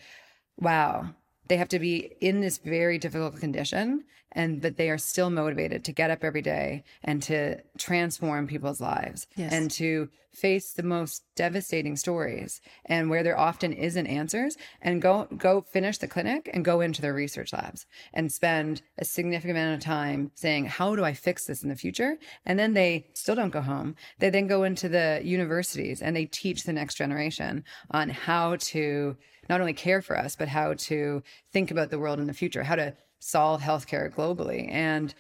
wow, 0.59 1.11
they 1.49 1.57
have 1.57 1.69
to 1.69 1.79
be 1.79 2.17
in 2.21 2.41
this 2.41 2.59
very 2.59 2.99
difficult 2.99 3.39
condition 3.39 4.05
and 4.35 4.61
but 4.61 4.77
they 4.77 4.91
are 4.91 4.99
still 4.99 5.31
motivated 5.31 5.85
to 5.85 5.93
get 5.93 6.11
up 6.11 6.25
every 6.25 6.43
day 6.43 6.85
and 7.03 7.23
to 7.23 7.57
transform 7.79 8.47
people's 8.47 8.81
lives 8.81 9.27
yes. 9.37 9.53
and 9.53 9.71
to 9.71 10.09
face 10.33 10.73
the 10.73 10.83
most 10.83 11.23
devastating 11.37 11.97
stories 11.97 12.61
and 12.87 13.09
where 13.09 13.23
there 13.23 13.39
often 13.39 13.73
isn't 13.73 14.07
answers 14.07 14.57
and 14.83 15.01
go 15.01 15.29
go 15.37 15.61
finish 15.61 15.99
the 15.99 16.09
clinic 16.09 16.51
and 16.53 16.65
go 16.65 16.81
into 16.81 17.01
their 17.01 17.15
research 17.15 17.53
labs 17.53 17.87
and 18.13 18.33
spend 18.33 18.83
a 18.99 19.05
significant 19.05 19.57
amount 19.57 19.75
of 19.75 19.81
time 19.81 20.31
saying 20.35 20.65
how 20.65 20.97
do 20.97 21.05
i 21.05 21.13
fix 21.13 21.47
this 21.47 21.63
in 21.63 21.69
the 21.69 21.77
future 21.77 22.17
and 22.45 22.59
then 22.59 22.75
they 22.75 23.07
still 23.15 23.37
don't 23.37 23.51
go 23.51 23.61
home 23.61 23.95
they 24.19 24.31
then 24.31 24.49
go 24.49 24.65
into 24.65 24.89
the 24.89 25.21
universities 25.23 26.03
and 26.03 26.17
they 26.17 26.27
teach 26.27 26.65
the 26.65 26.73
next 26.73 26.97
generation 26.97 27.63
on 27.93 28.09
how 28.09 28.57
to 28.57 29.17
not 29.49 29.61
only 29.61 29.73
care 29.73 30.03
for 30.03 30.19
us, 30.19 30.37
but 30.37 30.49
how 30.49 30.75
to 30.75 31.23
think 31.53 31.71
about 31.71 31.91
the 31.91 31.99
world 31.99 32.19
in 32.19 32.27
the 32.27 32.33
future, 32.33 32.63
how 32.63 32.77
to 32.77 32.95
solve 33.25 33.63
healthcare 33.63 34.13
globally. 34.13 34.71
And 34.71 35.15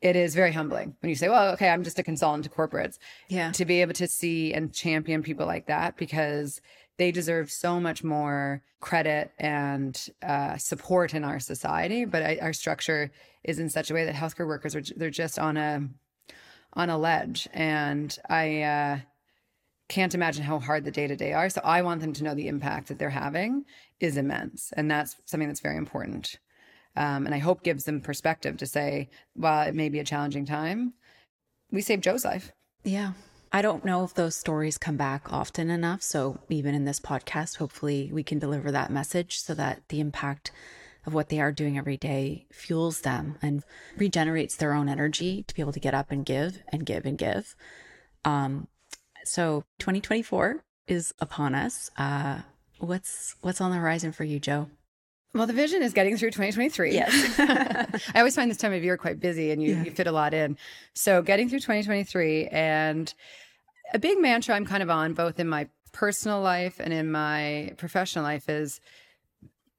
it 0.00 0.16
is 0.16 0.34
very 0.34 0.52
humbling 0.52 0.96
when 1.00 1.10
you 1.10 1.14
say, 1.14 1.28
well, 1.28 1.52
okay, 1.52 1.68
I'm 1.68 1.84
just 1.84 1.98
a 1.98 2.02
consultant 2.02 2.44
to 2.44 2.50
corporates. 2.50 2.98
Yeah. 3.28 3.52
To 3.52 3.64
be 3.64 3.82
able 3.82 3.92
to 3.94 4.08
see 4.08 4.52
and 4.52 4.72
champion 4.72 5.22
people 5.22 5.46
like 5.46 5.66
that 5.66 5.96
because 5.96 6.60
they 6.96 7.12
deserve 7.12 7.50
so 7.50 7.78
much 7.78 8.02
more 8.02 8.62
credit 8.80 9.32
and 9.38 10.08
uh, 10.26 10.56
support 10.56 11.14
in 11.14 11.24
our 11.24 11.38
society. 11.38 12.04
But 12.04 12.22
I, 12.22 12.38
our 12.40 12.52
structure 12.52 13.12
is 13.44 13.58
in 13.58 13.68
such 13.68 13.90
a 13.90 13.94
way 13.94 14.04
that 14.06 14.14
healthcare 14.14 14.46
workers 14.46 14.74
are 14.74 14.82
they're 14.96 15.10
just 15.10 15.38
on 15.38 15.56
a 15.56 15.88
on 16.74 16.88
a 16.88 16.96
ledge, 16.96 17.48
and 17.52 18.18
I 18.30 18.62
uh, 18.62 18.98
can't 19.88 20.14
imagine 20.14 20.42
how 20.42 20.58
hard 20.58 20.84
the 20.84 20.90
day 20.90 21.06
to 21.06 21.16
day 21.16 21.34
are. 21.34 21.50
So 21.50 21.60
I 21.62 21.82
want 21.82 22.00
them 22.00 22.14
to 22.14 22.24
know 22.24 22.34
the 22.34 22.48
impact 22.48 22.88
that 22.88 22.98
they're 22.98 23.10
having 23.10 23.66
is 24.00 24.16
immense, 24.16 24.72
and 24.74 24.90
that's 24.90 25.16
something 25.26 25.48
that's 25.48 25.60
very 25.60 25.76
important. 25.76 26.38
Um, 26.96 27.26
and 27.26 27.34
I 27.34 27.38
hope 27.38 27.62
gives 27.62 27.84
them 27.84 28.00
perspective 28.00 28.58
to 28.58 28.66
say, 28.66 29.08
well, 29.34 29.62
it 29.62 29.74
may 29.74 29.88
be 29.88 29.98
a 29.98 30.04
challenging 30.04 30.44
time, 30.44 30.94
we 31.70 31.80
saved 31.80 32.04
Joe's 32.04 32.24
life. 32.24 32.52
Yeah. 32.84 33.12
I 33.54 33.60
don't 33.60 33.84
know 33.84 34.02
if 34.04 34.14
those 34.14 34.34
stories 34.34 34.78
come 34.78 34.96
back 34.96 35.30
often 35.30 35.68
enough. 35.68 36.02
So, 36.02 36.38
even 36.48 36.74
in 36.74 36.84
this 36.84 37.00
podcast, 37.00 37.58
hopefully 37.58 38.10
we 38.12 38.22
can 38.22 38.38
deliver 38.38 38.70
that 38.70 38.90
message 38.90 39.38
so 39.40 39.52
that 39.54 39.82
the 39.88 40.00
impact 40.00 40.52
of 41.04 41.12
what 41.12 41.28
they 41.28 41.40
are 41.40 41.52
doing 41.52 41.76
every 41.76 41.96
day 41.96 42.46
fuels 42.50 43.00
them 43.00 43.36
and 43.42 43.62
regenerates 43.96 44.56
their 44.56 44.72
own 44.72 44.88
energy 44.88 45.44
to 45.48 45.54
be 45.54 45.60
able 45.60 45.72
to 45.72 45.80
get 45.80 45.94
up 45.94 46.10
and 46.10 46.24
give 46.24 46.62
and 46.68 46.86
give 46.86 47.04
and 47.04 47.18
give. 47.18 47.54
Um, 48.24 48.68
so, 49.24 49.64
2024 49.80 50.64
is 50.86 51.12
upon 51.20 51.54
us. 51.54 51.90
Uh, 51.98 52.40
what's 52.78 53.36
what's 53.42 53.60
on 53.60 53.70
the 53.70 53.76
horizon 53.76 54.12
for 54.12 54.24
you, 54.24 54.40
Joe? 54.40 54.70
Well, 55.34 55.46
the 55.46 55.54
vision 55.54 55.82
is 55.82 55.92
getting 55.92 56.16
through 56.16 56.30
2023. 56.30 56.92
Yes. 56.92 57.38
I 58.14 58.18
always 58.18 58.34
find 58.34 58.50
this 58.50 58.58
time 58.58 58.72
of 58.72 58.84
year 58.84 58.98
quite 58.98 59.18
busy 59.18 59.50
and 59.50 59.62
you, 59.62 59.74
yeah. 59.74 59.84
you 59.84 59.90
fit 59.90 60.06
a 60.06 60.12
lot 60.12 60.34
in. 60.34 60.58
So, 60.94 61.22
getting 61.22 61.48
through 61.48 61.60
2023 61.60 62.48
and 62.48 63.12
a 63.94 63.98
big 63.98 64.20
mantra 64.20 64.54
I'm 64.54 64.66
kind 64.66 64.82
of 64.82 64.90
on 64.90 65.14
both 65.14 65.40
in 65.40 65.48
my 65.48 65.68
personal 65.92 66.40
life 66.40 66.80
and 66.80 66.92
in 66.92 67.10
my 67.10 67.72
professional 67.76 68.24
life 68.24 68.48
is 68.48 68.80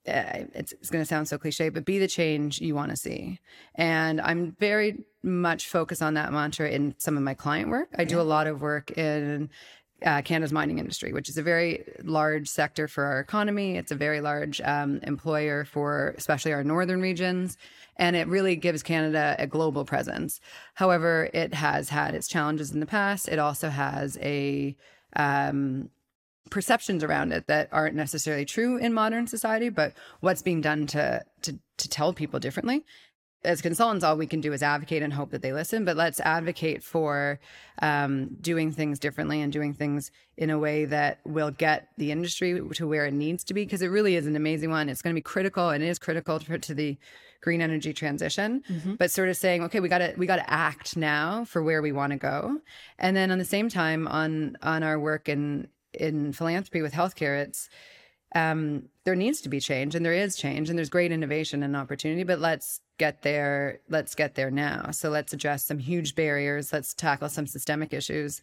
uh, 0.08 0.44
it's, 0.54 0.74
it's 0.74 0.90
going 0.90 1.02
to 1.02 1.08
sound 1.08 1.28
so 1.28 1.38
cliche, 1.38 1.70
but 1.70 1.86
be 1.86 1.98
the 1.98 2.08
change 2.08 2.60
you 2.60 2.76
want 2.76 2.92
to 2.92 2.98
see. 2.98 3.40
And 3.76 4.20
I'm 4.20 4.52
very 4.60 5.06
much 5.24 5.68
focused 5.68 6.02
on 6.02 6.16
that 6.16 6.34
mantra 6.34 6.70
in 6.70 6.96
some 6.98 7.16
of 7.16 7.24
my 7.24 7.34
client 7.34 7.70
work. 7.70 7.90
I 7.98 8.04
do 8.04 8.20
a 8.20 8.24
lot 8.24 8.48
of 8.48 8.62
work 8.62 8.92
in 8.98 9.50
uh, 10.04 10.22
Canada's 10.22 10.52
mining 10.52 10.80
industry, 10.80 11.14
which 11.14 11.30
is 11.30 11.38
a 11.38 11.44
very 11.44 11.84
large 12.04 12.48
sector 12.48 12.88
for 12.88 13.06
our 13.06 13.20
economy. 13.20 13.78
It's 13.78 13.92
a 13.92 13.96
very 13.96 14.22
large 14.22 14.62
um, 14.62 15.00
employer 15.04 15.66
for 15.66 16.14
especially 16.18 16.54
our 16.54 16.64
northern 16.64 17.02
regions. 17.02 17.58
And 17.96 18.16
it 18.16 18.28
really 18.28 18.56
gives 18.56 18.84
Canada 18.84 19.36
a 19.38 19.48
global 19.48 19.86
presence. 19.86 20.40
However, 20.74 21.30
it 21.34 21.54
has 21.54 21.90
had 21.90 22.16
its 22.16 22.28
challenges 22.28 22.72
in 22.72 22.80
the 22.80 22.86
past. 22.86 23.28
It 23.28 23.40
also 23.40 23.70
has 23.70 24.18
a 24.22 24.76
um, 25.16 25.90
perceptions 26.50 27.04
around 27.04 27.32
it 27.32 27.48
that 27.48 27.70
aren't 27.72 27.96
necessarily 27.96 28.46
true 28.46 28.78
in 28.78 28.94
modern 28.94 29.28
society, 29.28 29.70
but 29.70 29.94
what's 30.20 30.42
being 30.42 30.62
done 30.62 30.88
to 30.88 31.24
to 31.42 31.58
to 31.78 31.90
tell 31.90 32.14
people 32.14 32.40
differently 32.40 32.84
as 33.44 33.62
consultants, 33.62 34.04
all 34.04 34.18
we 34.18 34.28
can 34.28 34.42
do 34.42 34.54
is 34.54 34.64
advocate 34.64 35.04
and 35.04 35.14
hope 35.14 35.32
that 35.32 35.42
they 35.42 35.52
listen. 35.52 35.86
But 35.86 35.98
let's 35.98 36.20
advocate 36.22 36.84
for 36.84 37.40
um, 37.82 38.36
doing 38.40 38.72
things 38.72 39.00
differently 39.00 39.42
and 39.42 39.52
doing 39.52 39.74
things 39.74 40.12
in 40.38 40.50
a 40.50 40.58
way 40.58 40.86
that 40.86 41.20
will 41.26 41.52
get 41.52 41.90
the 41.98 42.12
industry 42.12 42.62
to 42.74 42.88
where 42.88 43.06
it 43.06 43.14
needs 43.14 43.44
to 43.46 43.54
be, 43.54 43.64
because 43.66 43.82
it 43.82 43.88
really 43.88 44.16
is 44.16 44.28
an 44.28 44.36
amazing 44.36 44.70
one. 44.70 44.90
It's 44.90 45.02
going 45.02 45.14
to 45.14 45.18
be 45.18 45.22
critical, 45.22 45.70
and 45.70 45.84
it 45.84 45.88
is 45.88 46.00
critical 46.00 46.40
to, 46.40 46.58
to 46.58 46.74
the 46.74 46.98
green 47.42 47.62
energy 47.62 47.94
transition. 47.94 48.64
Mm-hmm. 48.70 48.96
But 48.96 49.12
sort 49.12 49.30
of 49.30 49.38
saying, 49.38 49.64
okay, 49.64 49.80
we 49.80 49.90
got 49.90 50.00
to 50.00 50.14
we 50.18 50.26
got 50.26 50.38
to 50.38 50.50
act 50.50 50.96
now 50.96 51.46
for 51.46 51.62
where 51.62 51.82
we 51.82 51.92
want 51.92 52.12
to 52.12 52.18
go, 52.18 52.62
and 52.98 53.16
then 53.16 53.32
on 53.32 53.40
the 53.40 53.46
same 53.46 53.70
time 53.70 54.08
on 54.08 54.58
on 54.62 54.84
our 54.84 55.00
work 55.00 55.28
in 55.28 55.68
in 55.94 56.34
philanthropy 56.34 56.82
with 56.82 56.94
healthcare, 56.94 57.44
it's 57.44 57.70
um, 58.36 58.90
there 59.04 59.16
needs 59.16 59.42
to 59.42 59.50
be 59.50 59.60
change 59.60 59.96
and 59.96 60.06
there 60.06 60.14
is 60.14 60.36
change 60.36 60.70
and 60.70 60.78
there's 60.78 60.90
great 60.90 61.12
innovation 61.12 61.62
and 61.64 61.76
opportunity 61.76 62.24
but 62.24 62.40
let's 62.40 62.82
get 62.98 63.22
there 63.24 63.80
let's 63.90 64.16
get 64.16 64.36
there 64.36 64.52
now 64.52 64.92
so 64.92 65.10
let's 65.10 65.34
address 65.34 65.66
some 65.66 65.80
huge 65.80 66.16
barriers 66.16 66.72
let's 66.72 66.94
tackle 66.94 67.30
some 67.30 67.48
systemic 67.48 67.94
issues 67.94 68.42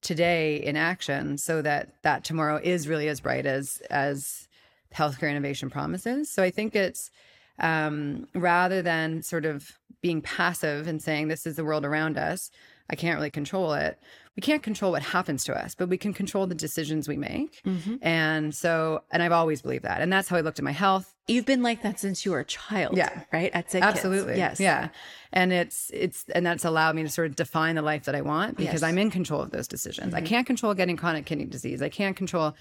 today 0.00 0.56
in 0.56 0.76
action 0.76 1.36
so 1.36 1.62
that 1.62 1.94
that 2.02 2.24
tomorrow 2.24 2.58
is 2.62 2.88
really 2.88 3.08
as 3.08 3.20
bright 3.20 3.46
as 3.46 3.82
as 3.90 4.48
healthcare 4.94 5.30
innovation 5.30 5.68
promises 5.68 6.30
so 6.30 6.42
i 6.42 6.50
think 6.50 6.74
it's 6.74 7.10
um, 7.58 8.26
rather 8.34 8.80
than 8.80 9.22
sort 9.22 9.44
of 9.44 9.72
being 10.00 10.22
passive 10.22 10.88
and 10.88 11.02
saying 11.02 11.28
this 11.28 11.46
is 11.46 11.56
the 11.56 11.64
world 11.64 11.84
around 11.84 12.16
us 12.16 12.50
I 12.92 12.94
can't 12.94 13.16
really 13.16 13.30
control 13.30 13.72
it. 13.72 13.98
We 14.36 14.40
can't 14.40 14.62
control 14.62 14.92
what 14.92 15.02
happens 15.02 15.44
to 15.44 15.54
us, 15.54 15.74
but 15.74 15.90
we 15.90 15.98
can 15.98 16.14
control 16.14 16.46
the 16.46 16.54
decisions 16.54 17.06
we 17.06 17.18
make. 17.18 17.62
Mm-hmm. 17.64 17.96
And 18.00 18.54
so, 18.54 19.02
and 19.10 19.22
I've 19.22 19.32
always 19.32 19.60
believed 19.60 19.84
that. 19.84 20.00
And 20.00 20.10
that's 20.10 20.28
how 20.28 20.36
I 20.36 20.40
looked 20.40 20.58
at 20.58 20.64
my 20.64 20.72
health. 20.72 21.14
You've 21.28 21.44
been 21.44 21.62
like 21.62 21.82
that 21.82 22.00
since 22.00 22.24
you 22.24 22.32
were 22.32 22.40
a 22.40 22.44
child. 22.44 22.96
Yeah. 22.96 23.24
Right. 23.30 23.50
At 23.52 23.70
six. 23.70 23.84
Absolutely. 23.84 24.38
Yes. 24.38 24.58
Yeah. 24.58 24.88
And 25.34 25.52
it's, 25.52 25.90
it's, 25.92 26.24
and 26.34 26.46
that's 26.46 26.64
allowed 26.64 26.96
me 26.96 27.02
to 27.02 27.10
sort 27.10 27.26
of 27.26 27.36
define 27.36 27.74
the 27.74 27.82
life 27.82 28.04
that 28.04 28.14
I 28.14 28.22
want 28.22 28.56
because 28.56 28.80
yes. 28.80 28.82
I'm 28.82 28.96
in 28.96 29.10
control 29.10 29.42
of 29.42 29.50
those 29.50 29.68
decisions. 29.68 30.14
Mm-hmm. 30.14 30.24
I 30.24 30.26
can't 30.26 30.46
control 30.46 30.72
getting 30.72 30.96
chronic 30.96 31.26
kidney 31.26 31.44
disease. 31.44 31.82
I 31.82 31.90
can't 31.90 32.16
control 32.16 32.54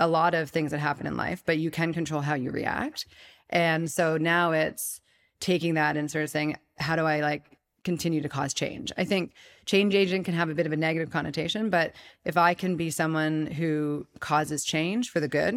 a 0.00 0.08
lot 0.08 0.34
of 0.34 0.50
things 0.50 0.72
that 0.72 0.78
happen 0.78 1.06
in 1.06 1.16
life, 1.16 1.44
but 1.46 1.58
you 1.58 1.70
can 1.70 1.92
control 1.92 2.20
how 2.20 2.34
you 2.34 2.50
react. 2.50 3.06
And 3.48 3.88
so 3.88 4.16
now 4.16 4.50
it's 4.50 5.00
taking 5.38 5.74
that 5.74 5.96
and 5.96 6.10
sort 6.10 6.24
of 6.24 6.30
saying, 6.30 6.56
how 6.78 6.96
do 6.96 7.04
I 7.04 7.20
like 7.20 7.51
continue 7.84 8.20
to 8.20 8.28
cause 8.28 8.54
change. 8.54 8.92
I 8.96 9.04
think 9.04 9.32
change 9.66 9.94
agent 9.94 10.24
can 10.24 10.34
have 10.34 10.50
a 10.50 10.54
bit 10.54 10.66
of 10.66 10.72
a 10.72 10.76
negative 10.76 11.10
connotation, 11.10 11.70
but 11.70 11.92
if 12.24 12.36
I 12.36 12.54
can 12.54 12.76
be 12.76 12.90
someone 12.90 13.46
who 13.46 14.06
causes 14.20 14.64
change 14.64 15.10
for 15.10 15.20
the 15.20 15.28
good, 15.28 15.54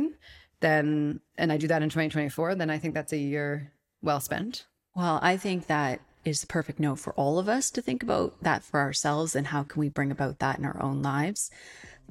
then, 0.60 1.20
and 1.38 1.52
I 1.52 1.58
do 1.58 1.68
that 1.68 1.82
in 1.82 1.90
2024, 1.90 2.56
then 2.56 2.70
I 2.70 2.78
think 2.78 2.94
that's 2.94 3.14
a 3.14 3.18
year 3.18 3.72
well 4.02 4.20
spent. 4.20 4.66
Well, 4.96 5.20
I 5.22 5.38
think 5.38 5.68
that 5.68 6.00
is 6.24 6.42
the 6.42 6.48
perfect 6.48 6.80
note 6.80 7.00
for 7.00 7.14
all 7.14 7.38
of 7.38 7.48
us 7.48 7.70
to 7.72 7.82
think 7.82 8.02
about 8.02 8.42
that 8.42 8.64
for 8.64 8.80
ourselves 8.80 9.36
and 9.36 9.48
how 9.48 9.64
can 9.64 9.80
we 9.80 9.90
bring 9.90 10.12
about 10.12 10.40
that 10.40 10.58
in 10.58 10.66
our 10.66 10.82
own 10.82 11.02
lives. 11.02 11.52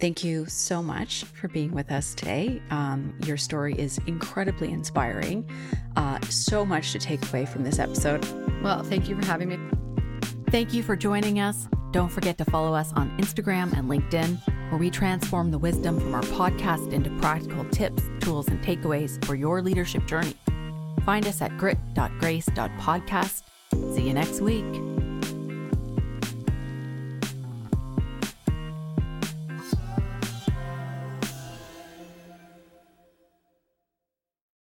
Thank 0.00 0.24
you 0.24 0.46
so 0.46 0.82
much 0.82 1.24
for 1.24 1.48
being 1.48 1.72
with 1.72 1.90
us 1.90 2.14
today. 2.14 2.60
Um, 2.70 3.14
your 3.24 3.36
story 3.36 3.74
is 3.78 3.98
incredibly 4.06 4.72
inspiring. 4.72 5.48
Uh, 5.96 6.20
so 6.22 6.64
much 6.64 6.92
to 6.92 6.98
take 6.98 7.26
away 7.28 7.46
from 7.46 7.62
this 7.62 7.78
episode. 7.78 8.26
Well, 8.62 8.82
thank 8.82 9.08
you 9.08 9.20
for 9.20 9.26
having 9.26 9.48
me. 9.48 9.83
Thank 10.54 10.72
you 10.72 10.84
for 10.84 10.94
joining 10.94 11.40
us. 11.40 11.66
Don't 11.90 12.10
forget 12.10 12.38
to 12.38 12.44
follow 12.44 12.74
us 12.76 12.92
on 12.92 13.10
Instagram 13.18 13.76
and 13.76 13.90
LinkedIn, 13.90 14.38
where 14.70 14.78
we 14.78 14.88
transform 14.88 15.50
the 15.50 15.58
wisdom 15.58 15.98
from 15.98 16.14
our 16.14 16.22
podcast 16.22 16.92
into 16.92 17.10
practical 17.18 17.64
tips, 17.70 18.04
tools, 18.20 18.46
and 18.46 18.62
takeaways 18.62 19.20
for 19.24 19.34
your 19.34 19.60
leadership 19.62 20.06
journey. 20.06 20.34
Find 21.04 21.26
us 21.26 21.42
at 21.42 21.58
grit.grace.podcast. 21.58 23.42
See 23.96 24.06
you 24.06 24.14
next 24.14 24.40
week. 24.40 24.64